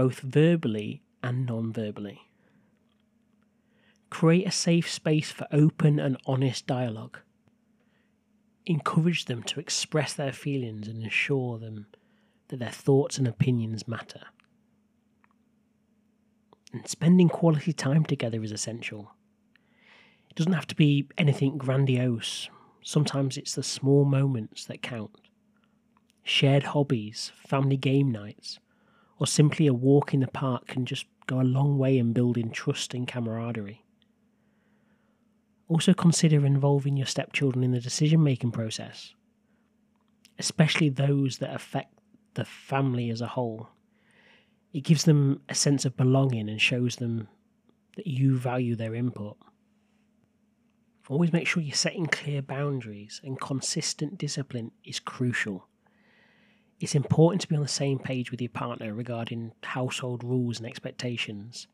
both 0.00 0.20
verbally 0.20 1.02
and 1.22 1.44
non 1.44 1.70
verbally. 1.74 2.22
Create 4.08 4.46
a 4.46 4.50
safe 4.50 4.90
space 4.90 5.30
for 5.30 5.46
open 5.52 5.98
and 6.00 6.16
honest 6.24 6.66
dialogue. 6.66 7.18
Encourage 8.64 9.26
them 9.26 9.42
to 9.42 9.60
express 9.60 10.14
their 10.14 10.32
feelings 10.32 10.88
and 10.88 11.04
assure 11.04 11.58
them 11.58 11.86
that 12.48 12.60
their 12.60 12.70
thoughts 12.70 13.18
and 13.18 13.28
opinions 13.28 13.86
matter. 13.86 14.22
And 16.72 16.88
spending 16.88 17.28
quality 17.28 17.74
time 17.74 18.06
together 18.06 18.42
is 18.42 18.52
essential. 18.52 19.12
It 20.30 20.36
doesn't 20.36 20.54
have 20.54 20.68
to 20.68 20.74
be 20.74 21.10
anything 21.18 21.58
grandiose. 21.58 22.48
Sometimes 22.82 23.36
it's 23.36 23.54
the 23.54 23.62
small 23.62 24.06
moments 24.06 24.64
that 24.64 24.80
count. 24.80 25.14
Shared 26.24 26.62
hobbies, 26.62 27.32
family 27.46 27.76
game 27.76 28.10
nights, 28.10 28.60
or 29.20 29.26
simply 29.26 29.66
a 29.66 29.74
walk 29.74 30.14
in 30.14 30.20
the 30.20 30.26
park 30.26 30.66
can 30.66 30.86
just 30.86 31.04
go 31.26 31.40
a 31.40 31.42
long 31.42 31.76
way 31.76 31.98
in 31.98 32.14
building 32.14 32.50
trust 32.50 32.94
and 32.94 33.06
camaraderie. 33.06 33.84
Also, 35.68 35.92
consider 35.92 36.44
involving 36.44 36.96
your 36.96 37.06
stepchildren 37.06 37.62
in 37.62 37.70
the 37.70 37.80
decision 37.80 38.24
making 38.24 38.50
process, 38.50 39.14
especially 40.38 40.88
those 40.88 41.38
that 41.38 41.54
affect 41.54 41.94
the 42.34 42.46
family 42.46 43.10
as 43.10 43.20
a 43.20 43.28
whole. 43.28 43.68
It 44.72 44.80
gives 44.80 45.04
them 45.04 45.42
a 45.48 45.54
sense 45.54 45.84
of 45.84 45.96
belonging 45.96 46.48
and 46.48 46.60
shows 46.60 46.96
them 46.96 47.28
that 47.96 48.06
you 48.06 48.38
value 48.38 48.74
their 48.74 48.94
input. 48.94 49.36
Always 51.08 51.32
make 51.32 51.46
sure 51.46 51.62
you're 51.62 51.74
setting 51.74 52.06
clear 52.06 52.40
boundaries 52.40 53.20
and 53.22 53.38
consistent 53.38 54.16
discipline 54.16 54.70
is 54.84 54.98
crucial. 54.98 55.68
It's 56.80 56.94
important 56.94 57.42
to 57.42 57.48
be 57.48 57.56
on 57.56 57.62
the 57.62 57.68
same 57.68 57.98
page 57.98 58.30
with 58.30 58.40
your 58.40 58.48
partner 58.48 58.94
regarding 58.94 59.52
household 59.62 60.24
rules 60.24 60.58
and 60.58 60.66
expectations. 60.66 61.66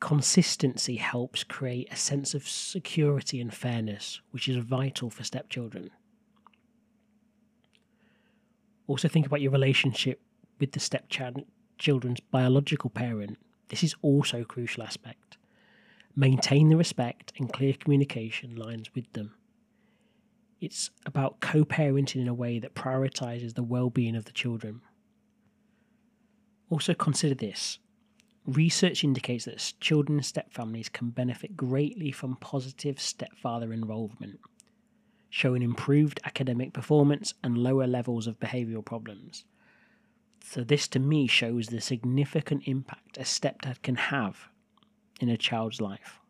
Consistency 0.00 0.96
helps 0.96 1.44
create 1.44 1.92
a 1.92 1.96
sense 1.96 2.34
of 2.34 2.48
security 2.48 3.40
and 3.40 3.54
fairness, 3.54 4.20
which 4.32 4.48
is 4.48 4.56
vital 4.56 5.10
for 5.10 5.22
stepchildren. 5.22 5.90
Also, 8.88 9.06
think 9.06 9.26
about 9.26 9.40
your 9.40 9.52
relationship 9.52 10.20
with 10.58 10.72
the 10.72 10.80
stepchildren's 10.80 12.20
biological 12.32 12.90
parent. 12.90 13.38
This 13.68 13.84
is 13.84 13.94
also 14.02 14.40
a 14.40 14.44
crucial 14.44 14.82
aspect. 14.82 15.36
Maintain 16.16 16.68
the 16.68 16.76
respect 16.76 17.32
and 17.38 17.52
clear 17.52 17.74
communication 17.74 18.56
lines 18.56 18.92
with 18.92 19.12
them. 19.12 19.34
It's 20.60 20.90
about 21.06 21.40
co 21.40 21.64
parenting 21.64 22.20
in 22.20 22.28
a 22.28 22.34
way 22.34 22.58
that 22.58 22.74
prioritizes 22.74 23.54
the 23.54 23.62
well 23.62 23.88
being 23.90 24.14
of 24.14 24.26
the 24.26 24.32
children. 24.32 24.82
Also, 26.68 26.94
consider 26.94 27.34
this 27.34 27.78
research 28.46 29.04
indicates 29.04 29.44
that 29.44 29.72
children 29.80 30.18
in 30.18 30.22
step 30.22 30.52
families 30.52 30.88
can 30.88 31.10
benefit 31.10 31.56
greatly 31.56 32.10
from 32.10 32.36
positive 32.36 33.00
stepfather 33.00 33.72
involvement, 33.72 34.40
showing 35.28 35.62
improved 35.62 36.20
academic 36.24 36.72
performance 36.72 37.34
and 37.42 37.58
lower 37.58 37.86
levels 37.86 38.26
of 38.26 38.40
behavioural 38.40 38.84
problems. 38.84 39.44
So, 40.42 40.62
this 40.62 40.88
to 40.88 40.98
me 40.98 41.26
shows 41.26 41.68
the 41.68 41.80
significant 41.80 42.64
impact 42.66 43.18
a 43.18 43.22
stepdad 43.22 43.82
can 43.82 43.96
have 43.96 44.48
in 45.20 45.28
a 45.28 45.36
child's 45.36 45.80
life. 45.80 46.20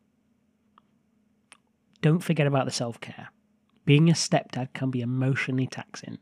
Don't 2.00 2.22
forget 2.22 2.46
about 2.46 2.64
the 2.64 2.72
self 2.72 3.00
care. 3.00 3.28
Being 3.90 4.08
a 4.08 4.12
stepdad 4.12 4.72
can 4.72 4.92
be 4.92 5.00
emotionally 5.00 5.66
taxing, 5.66 6.18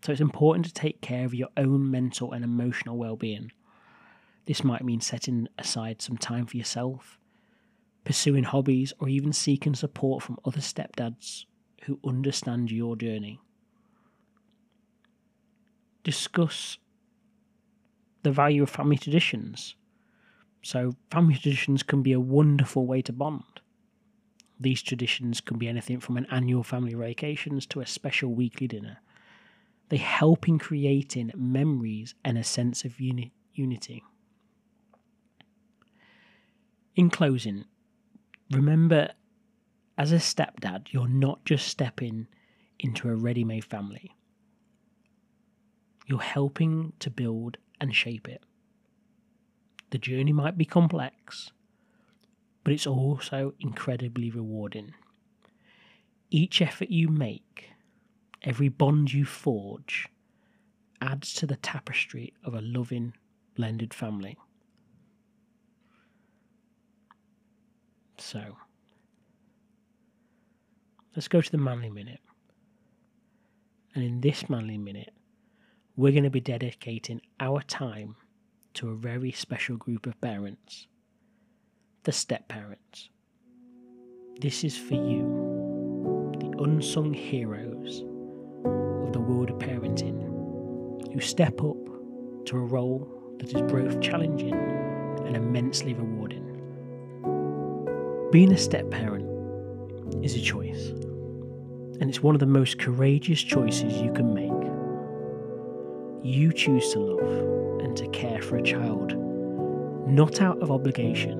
so 0.00 0.12
it's 0.12 0.20
important 0.20 0.64
to 0.66 0.72
take 0.72 1.00
care 1.00 1.24
of 1.24 1.34
your 1.34 1.48
own 1.56 1.90
mental 1.90 2.30
and 2.30 2.44
emotional 2.44 2.96
well 2.96 3.16
being. 3.16 3.50
This 4.46 4.62
might 4.62 4.84
mean 4.84 5.00
setting 5.00 5.48
aside 5.58 6.00
some 6.00 6.16
time 6.16 6.46
for 6.46 6.56
yourself, 6.56 7.18
pursuing 8.04 8.44
hobbies, 8.44 8.92
or 9.00 9.08
even 9.08 9.32
seeking 9.32 9.74
support 9.74 10.22
from 10.22 10.38
other 10.44 10.60
stepdads 10.60 11.46
who 11.82 11.98
understand 12.06 12.70
your 12.70 12.94
journey. 12.94 13.40
Discuss 16.04 16.78
the 18.22 18.30
value 18.30 18.62
of 18.62 18.70
family 18.70 18.98
traditions 18.98 19.74
so, 20.62 20.94
family 21.10 21.34
traditions 21.34 21.82
can 21.82 22.02
be 22.02 22.12
a 22.12 22.20
wonderful 22.20 22.86
way 22.86 23.02
to 23.02 23.12
bond. 23.12 23.60
These 24.60 24.82
traditions 24.82 25.40
can 25.40 25.56
be 25.56 25.68
anything 25.68 26.00
from 26.00 26.18
an 26.18 26.26
annual 26.30 26.62
family 26.62 26.92
vacations 26.92 27.64
to 27.66 27.80
a 27.80 27.86
special 27.86 28.34
weekly 28.34 28.68
dinner. 28.68 28.98
They 29.88 29.96
help 29.96 30.46
in 30.48 30.58
creating 30.58 31.32
memories 31.34 32.14
and 32.22 32.36
a 32.36 32.44
sense 32.44 32.84
of 32.84 33.00
uni- 33.00 33.32
unity. 33.54 34.04
In 36.94 37.08
closing, 37.08 37.64
remember 38.50 39.12
as 39.96 40.12
a 40.12 40.16
stepdad, 40.16 40.92
you're 40.92 41.08
not 41.08 41.44
just 41.44 41.66
stepping 41.66 42.26
into 42.78 43.08
a 43.08 43.14
ready 43.14 43.44
made 43.44 43.64
family, 43.64 44.14
you're 46.06 46.20
helping 46.20 46.92
to 46.98 47.10
build 47.10 47.56
and 47.80 47.94
shape 47.94 48.28
it. 48.28 48.42
The 49.90 49.98
journey 49.98 50.32
might 50.32 50.58
be 50.58 50.64
complex, 50.64 51.50
but 52.64 52.72
it's 52.72 52.86
also 52.86 53.54
incredibly 53.60 54.30
rewarding. 54.30 54.94
Each 56.30 56.60
effort 56.60 56.90
you 56.90 57.08
make, 57.08 57.70
every 58.42 58.68
bond 58.68 59.12
you 59.12 59.24
forge, 59.24 60.08
adds 61.00 61.32
to 61.34 61.46
the 61.46 61.56
tapestry 61.56 62.32
of 62.44 62.54
a 62.54 62.60
loving, 62.60 63.14
blended 63.56 63.94
family. 63.94 64.36
So, 68.18 68.56
let's 71.16 71.28
go 71.28 71.40
to 71.40 71.50
the 71.50 71.58
manly 71.58 71.90
minute. 71.90 72.20
And 73.94 74.04
in 74.04 74.20
this 74.20 74.48
manly 74.48 74.78
minute, 74.78 75.14
we're 75.96 76.12
going 76.12 76.24
to 76.24 76.30
be 76.30 76.40
dedicating 76.40 77.22
our 77.40 77.62
time 77.62 78.14
to 78.74 78.90
a 78.90 78.94
very 78.94 79.32
special 79.32 79.76
group 79.76 80.06
of 80.06 80.20
parents 80.20 80.86
the 82.04 82.12
step 82.12 82.48
parents. 82.48 83.10
This 84.40 84.64
is 84.64 84.74
for 84.74 84.94
you, 84.94 86.32
the 86.40 86.62
unsung 86.62 87.12
heroes 87.12 88.00
of 89.06 89.12
the 89.12 89.20
world 89.20 89.50
of 89.50 89.58
parenting 89.58 90.16
who 91.12 91.20
step 91.20 91.60
up 91.60 91.76
to 92.46 92.56
a 92.56 92.60
role 92.60 93.06
that 93.38 93.52
is 93.52 93.60
both 93.70 94.00
challenging 94.00 94.54
and 94.54 95.36
immensely 95.36 95.92
rewarding. 95.92 96.46
Being 98.32 98.52
a 98.52 98.58
step 98.58 98.90
parent 98.90 99.26
is 100.24 100.34
a 100.36 100.40
choice, 100.40 100.88
and 102.00 102.04
it's 102.04 102.22
one 102.22 102.34
of 102.34 102.40
the 102.40 102.46
most 102.46 102.78
courageous 102.78 103.42
choices 103.42 104.00
you 104.00 104.10
can 104.12 104.32
make. 104.32 104.50
You 106.24 106.50
choose 106.54 106.92
to 106.92 106.98
love 106.98 107.80
and 107.80 107.94
to 107.98 108.08
care 108.08 108.40
for 108.40 108.56
a 108.56 108.62
child, 108.62 109.14
not 110.08 110.40
out 110.40 110.62
of 110.62 110.70
obligation, 110.70 111.39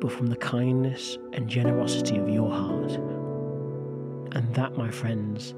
but 0.00 0.10
from 0.10 0.28
the 0.28 0.36
kindness 0.36 1.18
and 1.32 1.48
generosity 1.48 2.16
of 2.16 2.28
your 2.28 2.50
heart. 2.50 2.92
And 4.32 4.54
that, 4.54 4.76
my 4.76 4.90
friends, 4.90 5.54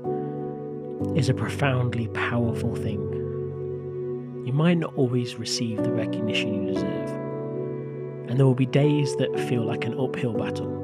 is 1.16 1.28
a 1.28 1.34
profoundly 1.34 2.08
powerful 2.08 2.74
thing. 2.74 3.00
You 4.44 4.52
might 4.52 4.78
not 4.78 4.94
always 4.94 5.36
receive 5.36 5.82
the 5.82 5.92
recognition 5.92 6.54
you 6.54 6.74
deserve, 6.74 7.10
and 8.28 8.38
there 8.38 8.46
will 8.46 8.54
be 8.54 8.66
days 8.66 9.14
that 9.16 9.38
feel 9.48 9.64
like 9.64 9.84
an 9.84 9.98
uphill 9.98 10.32
battle. 10.32 10.80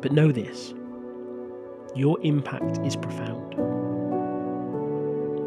But 0.00 0.12
know 0.12 0.30
this 0.30 0.74
your 1.94 2.18
impact 2.22 2.78
is 2.86 2.96
profound 2.96 3.54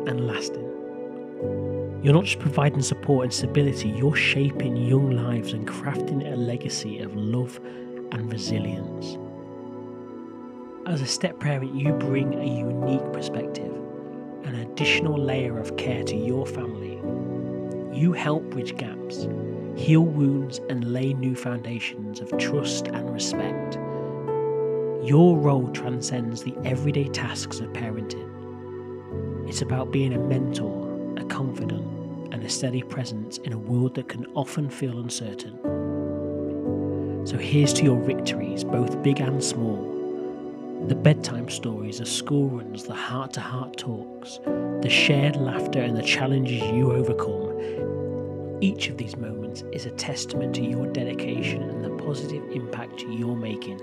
and 0.08 0.28
lasting. 0.28 1.75
You're 2.06 2.14
not 2.14 2.26
just 2.26 2.38
providing 2.38 2.84
support 2.84 3.24
and 3.24 3.34
stability, 3.34 3.90
you're 3.90 4.16
shaping 4.16 4.78
young 4.78 5.10
lives 5.10 5.54
and 5.54 5.68
crafting 5.68 6.32
a 6.32 6.36
legacy 6.36 7.00
of 7.00 7.16
love 7.16 7.60
and 8.12 8.32
resilience. 8.32 9.18
As 10.86 11.02
a 11.02 11.08
step 11.08 11.40
parent, 11.40 11.74
you 11.74 11.94
bring 11.94 12.36
a 12.36 12.46
unique 12.46 13.12
perspective, 13.12 13.74
an 14.44 14.54
additional 14.54 15.18
layer 15.18 15.58
of 15.58 15.78
care 15.78 16.04
to 16.04 16.16
your 16.16 16.46
family. 16.46 16.98
You 18.00 18.14
help 18.14 18.44
bridge 18.52 18.78
gaps, 18.78 19.28
heal 19.76 20.06
wounds, 20.06 20.60
and 20.70 20.94
lay 20.94 21.12
new 21.16 21.34
foundations 21.36 22.20
of 22.20 22.38
trust 22.38 22.86
and 22.86 23.12
respect. 23.12 23.80
Your 25.04 25.40
role 25.40 25.72
transcends 25.72 26.44
the 26.44 26.56
everyday 26.66 27.06
tasks 27.06 27.62
of 27.62 27.74
parenting. 27.74 28.30
It's 29.50 29.64
about 29.64 29.90
being 29.90 30.14
a 30.14 30.20
mentor, 30.20 31.16
a 31.18 31.26
confidant, 31.26 31.95
and 32.36 32.44
a 32.44 32.50
steady 32.50 32.84
presence 32.84 33.38
in 33.38 33.54
a 33.54 33.58
world 33.58 33.96
that 33.96 34.10
can 34.10 34.26
often 34.36 34.70
feel 34.70 35.00
uncertain. 35.00 35.58
So 37.26 37.38
here's 37.38 37.72
to 37.76 37.84
your 37.86 37.98
victories, 38.02 38.66
both 38.66 39.02
big 39.02 39.22
and 39.22 39.42
small 39.42 39.94
the 40.90 40.96
bedtime 40.96 41.50
stories, 41.50 42.00
the 42.00 42.06
school 42.06 42.50
runs, 42.50 42.84
the 42.84 42.94
heart 42.94 43.34
to 43.34 43.40
heart 43.40 43.78
talks, 43.78 44.40
the 44.44 44.90
shared 44.90 45.38
laughter, 45.38 45.82
and 45.82 45.98
the 45.98 46.04
challenges 46.04 46.62
you 46.62 46.92
overcome. 46.92 48.60
Each 48.62 48.90
of 48.90 48.98
these 48.98 49.16
moments 49.16 49.64
is 49.72 49.86
a 49.88 49.92
testament 49.92 50.54
to 50.56 50.64
your 50.64 50.86
dedication 50.88 51.64
and 51.64 51.84
the 51.84 51.90
positive 52.04 52.44
impact 52.52 53.04
you're 53.10 53.36
making. 53.36 53.80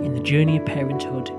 In 0.00 0.14
the 0.14 0.20
journey 0.20 0.58
of 0.58 0.66
parenthood, 0.66 1.30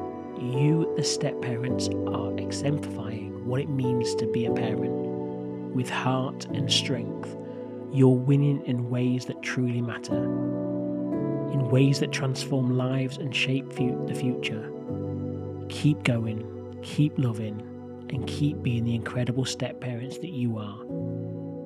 you, 0.41 0.91
the 0.97 1.03
step 1.03 1.39
parents, 1.41 1.87
are 2.07 2.35
exemplifying 2.37 3.45
what 3.45 3.61
it 3.61 3.69
means 3.69 4.13
to 4.15 4.27
be 4.27 4.45
a 4.47 4.51
parent. 4.51 5.06
With 5.73 5.89
heart 5.89 6.45
and 6.45 6.71
strength, 6.71 7.35
you're 7.91 8.09
winning 8.09 8.65
in 8.65 8.89
ways 8.89 9.25
that 9.25 9.41
truly 9.41 9.81
matter 9.81 10.47
in 11.51 11.69
ways 11.69 11.99
that 11.99 12.11
transform 12.11 12.77
lives 12.77 13.17
and 13.17 13.35
shape 13.35 13.69
the 13.69 14.15
future. 14.15 14.71
Keep 15.69 16.03
going, 16.03 16.79
keep 16.83 17.17
loving, 17.17 17.61
and 18.09 18.27
keep 18.27 18.61
being 18.61 18.85
the 18.85 18.95
incredible 18.95 19.45
step 19.45 19.81
parents 19.81 20.17
that 20.19 20.29
you 20.29 20.57
are. 20.57 20.83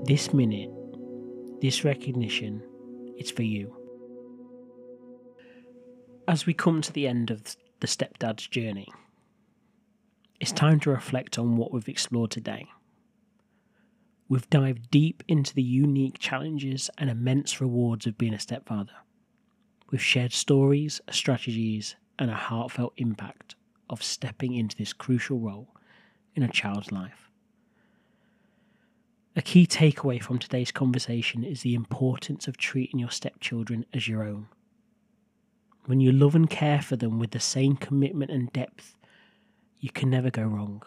This 0.05 0.33
minute, 0.33 0.71
this 1.61 1.83
recognition, 1.83 2.63
it's 3.17 3.31
for 3.31 3.43
you. 3.43 3.75
As 6.27 6.45
we 6.45 6.53
come 6.53 6.81
to 6.81 6.93
the 6.93 7.07
end 7.07 7.29
of 7.29 7.55
the 7.79 7.87
stepdad's 7.87 8.47
journey, 8.47 8.87
it's 10.39 10.51
time 10.51 10.79
to 10.81 10.89
reflect 10.89 11.37
on 11.37 11.57
what 11.57 11.73
we've 11.73 11.89
explored 11.89 12.31
today. 12.31 12.67
We've 14.31 14.49
dived 14.49 14.89
deep 14.91 15.23
into 15.27 15.53
the 15.53 15.61
unique 15.61 16.17
challenges 16.17 16.89
and 16.97 17.09
immense 17.09 17.59
rewards 17.59 18.07
of 18.07 18.17
being 18.17 18.33
a 18.33 18.39
stepfather. 18.39 18.93
We've 19.89 20.01
shared 20.01 20.31
stories, 20.31 21.01
strategies, 21.09 21.97
and 22.17 22.31
a 22.31 22.35
heartfelt 22.35 22.93
impact 22.95 23.55
of 23.89 24.01
stepping 24.01 24.53
into 24.53 24.77
this 24.77 24.93
crucial 24.93 25.37
role 25.37 25.75
in 26.33 26.43
a 26.43 26.47
child's 26.47 26.93
life. 26.93 27.29
A 29.35 29.41
key 29.41 29.67
takeaway 29.67 30.23
from 30.23 30.39
today's 30.39 30.71
conversation 30.71 31.43
is 31.43 31.63
the 31.63 31.75
importance 31.75 32.47
of 32.47 32.55
treating 32.55 33.01
your 33.01 33.11
stepchildren 33.11 33.85
as 33.93 34.07
your 34.07 34.23
own. 34.23 34.47
When 35.87 35.99
you 35.99 36.13
love 36.13 36.35
and 36.35 36.49
care 36.49 36.81
for 36.81 36.95
them 36.95 37.19
with 37.19 37.31
the 37.31 37.41
same 37.41 37.75
commitment 37.75 38.31
and 38.31 38.49
depth, 38.53 38.95
you 39.81 39.89
can 39.91 40.09
never 40.09 40.31
go 40.31 40.43
wrong. 40.43 40.83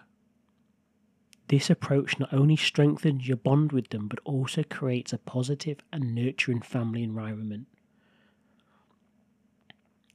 This 1.48 1.68
approach 1.68 2.18
not 2.18 2.32
only 2.32 2.56
strengthens 2.56 3.28
your 3.28 3.36
bond 3.36 3.72
with 3.72 3.90
them, 3.90 4.08
but 4.08 4.20
also 4.24 4.62
creates 4.62 5.12
a 5.12 5.18
positive 5.18 5.78
and 5.92 6.14
nurturing 6.14 6.62
family 6.62 7.02
environment. 7.02 7.66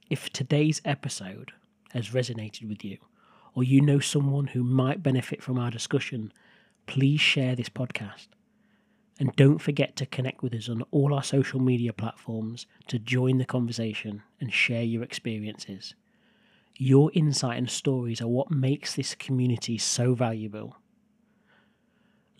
If 0.08 0.30
today's 0.30 0.80
episode 0.84 1.52
has 1.92 2.10
resonated 2.10 2.68
with 2.68 2.84
you, 2.84 2.98
or 3.54 3.62
you 3.62 3.80
know 3.80 4.00
someone 4.00 4.48
who 4.48 4.64
might 4.64 5.02
benefit 5.02 5.42
from 5.42 5.58
our 5.58 5.70
discussion, 5.70 6.32
please 6.86 7.20
share 7.20 7.54
this 7.54 7.68
podcast. 7.68 8.28
And 9.20 9.36
don't 9.36 9.58
forget 9.58 9.96
to 9.96 10.06
connect 10.06 10.42
with 10.42 10.54
us 10.54 10.68
on 10.68 10.82
all 10.90 11.14
our 11.14 11.22
social 11.22 11.60
media 11.60 11.92
platforms 11.92 12.66
to 12.88 12.98
join 12.98 13.38
the 13.38 13.44
conversation 13.44 14.22
and 14.40 14.52
share 14.52 14.82
your 14.82 15.02
experiences. 15.02 15.94
Your 16.76 17.10
insight 17.14 17.58
and 17.58 17.70
stories 17.70 18.20
are 18.20 18.28
what 18.28 18.50
makes 18.50 18.94
this 18.94 19.14
community 19.14 19.76
so 19.78 20.14
valuable. 20.14 20.76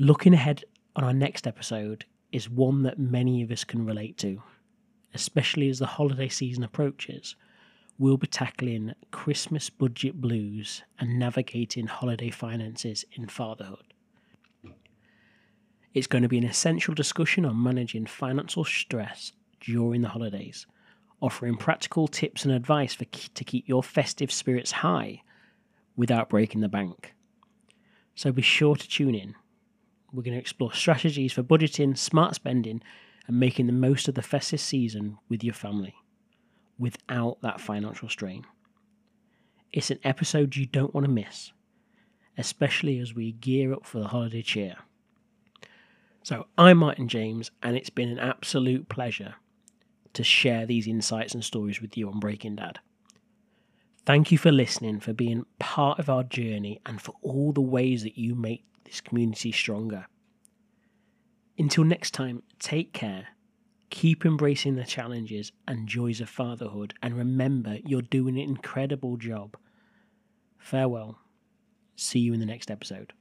Looking 0.03 0.33
ahead 0.33 0.65
on 0.97 1.05
our 1.05 1.13
next 1.13 1.47
episode 1.47 2.07
is 2.33 2.49
one 2.49 2.85
that 2.85 2.99
many 2.99 3.43
of 3.43 3.51
us 3.51 3.65
can 3.65 3.85
relate 3.85 4.17
to, 4.17 4.43
especially 5.13 5.69
as 5.69 5.79
the 5.79 5.85
holiday 5.85 6.31
season 6.31 6.65
approaches 6.65 7.37
we'll 7.99 8.17
be 8.17 8.27
tackling 8.27 8.95
Christmas 9.11 9.69
budget 9.69 10.19
blues 10.19 10.83
and 10.99 11.19
navigating 11.19 11.87
holiday 11.87 12.31
finances 12.31 13.05
in 13.13 13.29
fatherhood. 13.29 13.93
It's 15.93 16.07
going 16.07 16.23
to 16.23 16.29
be 16.31 16.39
an 16.39 16.45
essential 16.45 16.95
discussion 16.95 17.45
on 17.45 17.63
managing 17.63 18.07
financial 18.07 18.65
stress 18.65 19.33
during 19.61 20.01
the 20.01 20.09
holidays, 20.09 20.67
offering 21.21 21.59
practical 21.59 22.09
tips 22.09 22.47
and 22.47 22.55
advice 22.55 22.95
for, 22.95 23.05
to 23.05 23.45
keep 23.45 23.69
your 23.69 23.83
festive 23.83 24.33
spirits 24.33 24.73
high 24.73 25.21
without 25.95 26.31
breaking 26.31 26.63
the 26.63 26.69
bank. 26.71 27.15
So 28.15 28.33
be 28.33 28.41
sure 28.41 28.77
to 28.77 28.89
tune 28.89 29.15
in. 29.15 29.35
We're 30.13 30.23
going 30.23 30.35
to 30.35 30.41
explore 30.41 30.73
strategies 30.73 31.33
for 31.33 31.43
budgeting, 31.43 31.97
smart 31.97 32.35
spending, 32.35 32.83
and 33.27 33.39
making 33.39 33.67
the 33.67 33.73
most 33.73 34.09
of 34.09 34.15
the 34.15 34.23
festive 34.23 34.61
season 34.61 35.19
with 35.29 35.45
your 35.45 35.55
family 35.55 35.95
without 36.79 37.39
that 37.43 37.61
financial 37.61 38.09
strain. 38.09 38.45
It's 39.73 39.91
an 39.91 40.01
episode 40.03 40.57
you 40.57 40.67
don't 40.67 40.95
want 40.95 41.07
to 41.07 41.13
miss, 41.13 41.53
especially 42.37 42.99
as 42.99 43.15
we 43.15 43.33
gear 43.33 43.73
up 43.73 43.87
for 43.87 44.01
the 44.01 44.09
holiday 44.09 44.43
cheer. 44.43 44.77
So, 46.23 46.47
I'm 46.59 46.79
Martin 46.79 47.07
James, 47.07 47.51
and 47.63 47.77
it's 47.77 47.91
been 47.91 48.09
an 48.09 48.19
absolute 48.19 48.89
pleasure 48.89 49.37
to 50.13 50.25
share 50.25 50.67
these 50.67 50.89
insights 50.89 51.35
and 51.35 51.45
stories 51.45 51.81
with 51.81 51.97
you 51.97 52.09
on 52.09 52.19
Breaking 52.19 52.57
Dad. 52.57 52.81
Thank 54.05 54.33
you 54.33 54.39
for 54.39 54.51
listening, 54.51 55.01
for 55.01 55.13
being 55.13 55.47
part 55.59 55.99
of 55.99 56.11
our 56.11 56.25
journey, 56.25 56.81
and 56.85 57.01
for 57.01 57.15
all 57.23 57.53
the 57.53 57.61
ways 57.61 58.03
that 58.03 58.19
you 58.19 58.35
make 58.35 58.65
this 58.91 59.01
community 59.01 59.53
stronger. 59.53 60.07
Until 61.57 61.85
next 61.85 62.11
time, 62.13 62.43
take 62.59 62.93
care 62.93 63.29
Keep 63.91 64.25
embracing 64.25 64.77
the 64.77 64.85
challenges 64.85 65.51
and 65.67 65.89
joys 65.89 66.21
of 66.21 66.31
fatherhood, 66.31 66.95
and 67.03 67.17
remember 67.17 67.79
you're 67.85 68.03
doing 68.03 68.39
an 68.39 68.49
incredible 68.49 69.17
job. 69.17 69.57
Farewell. 70.59 71.19
See 71.97 72.21
you 72.21 72.33
in 72.33 72.41
the 72.41 72.47
next 72.47 72.71
episode. 72.71 73.13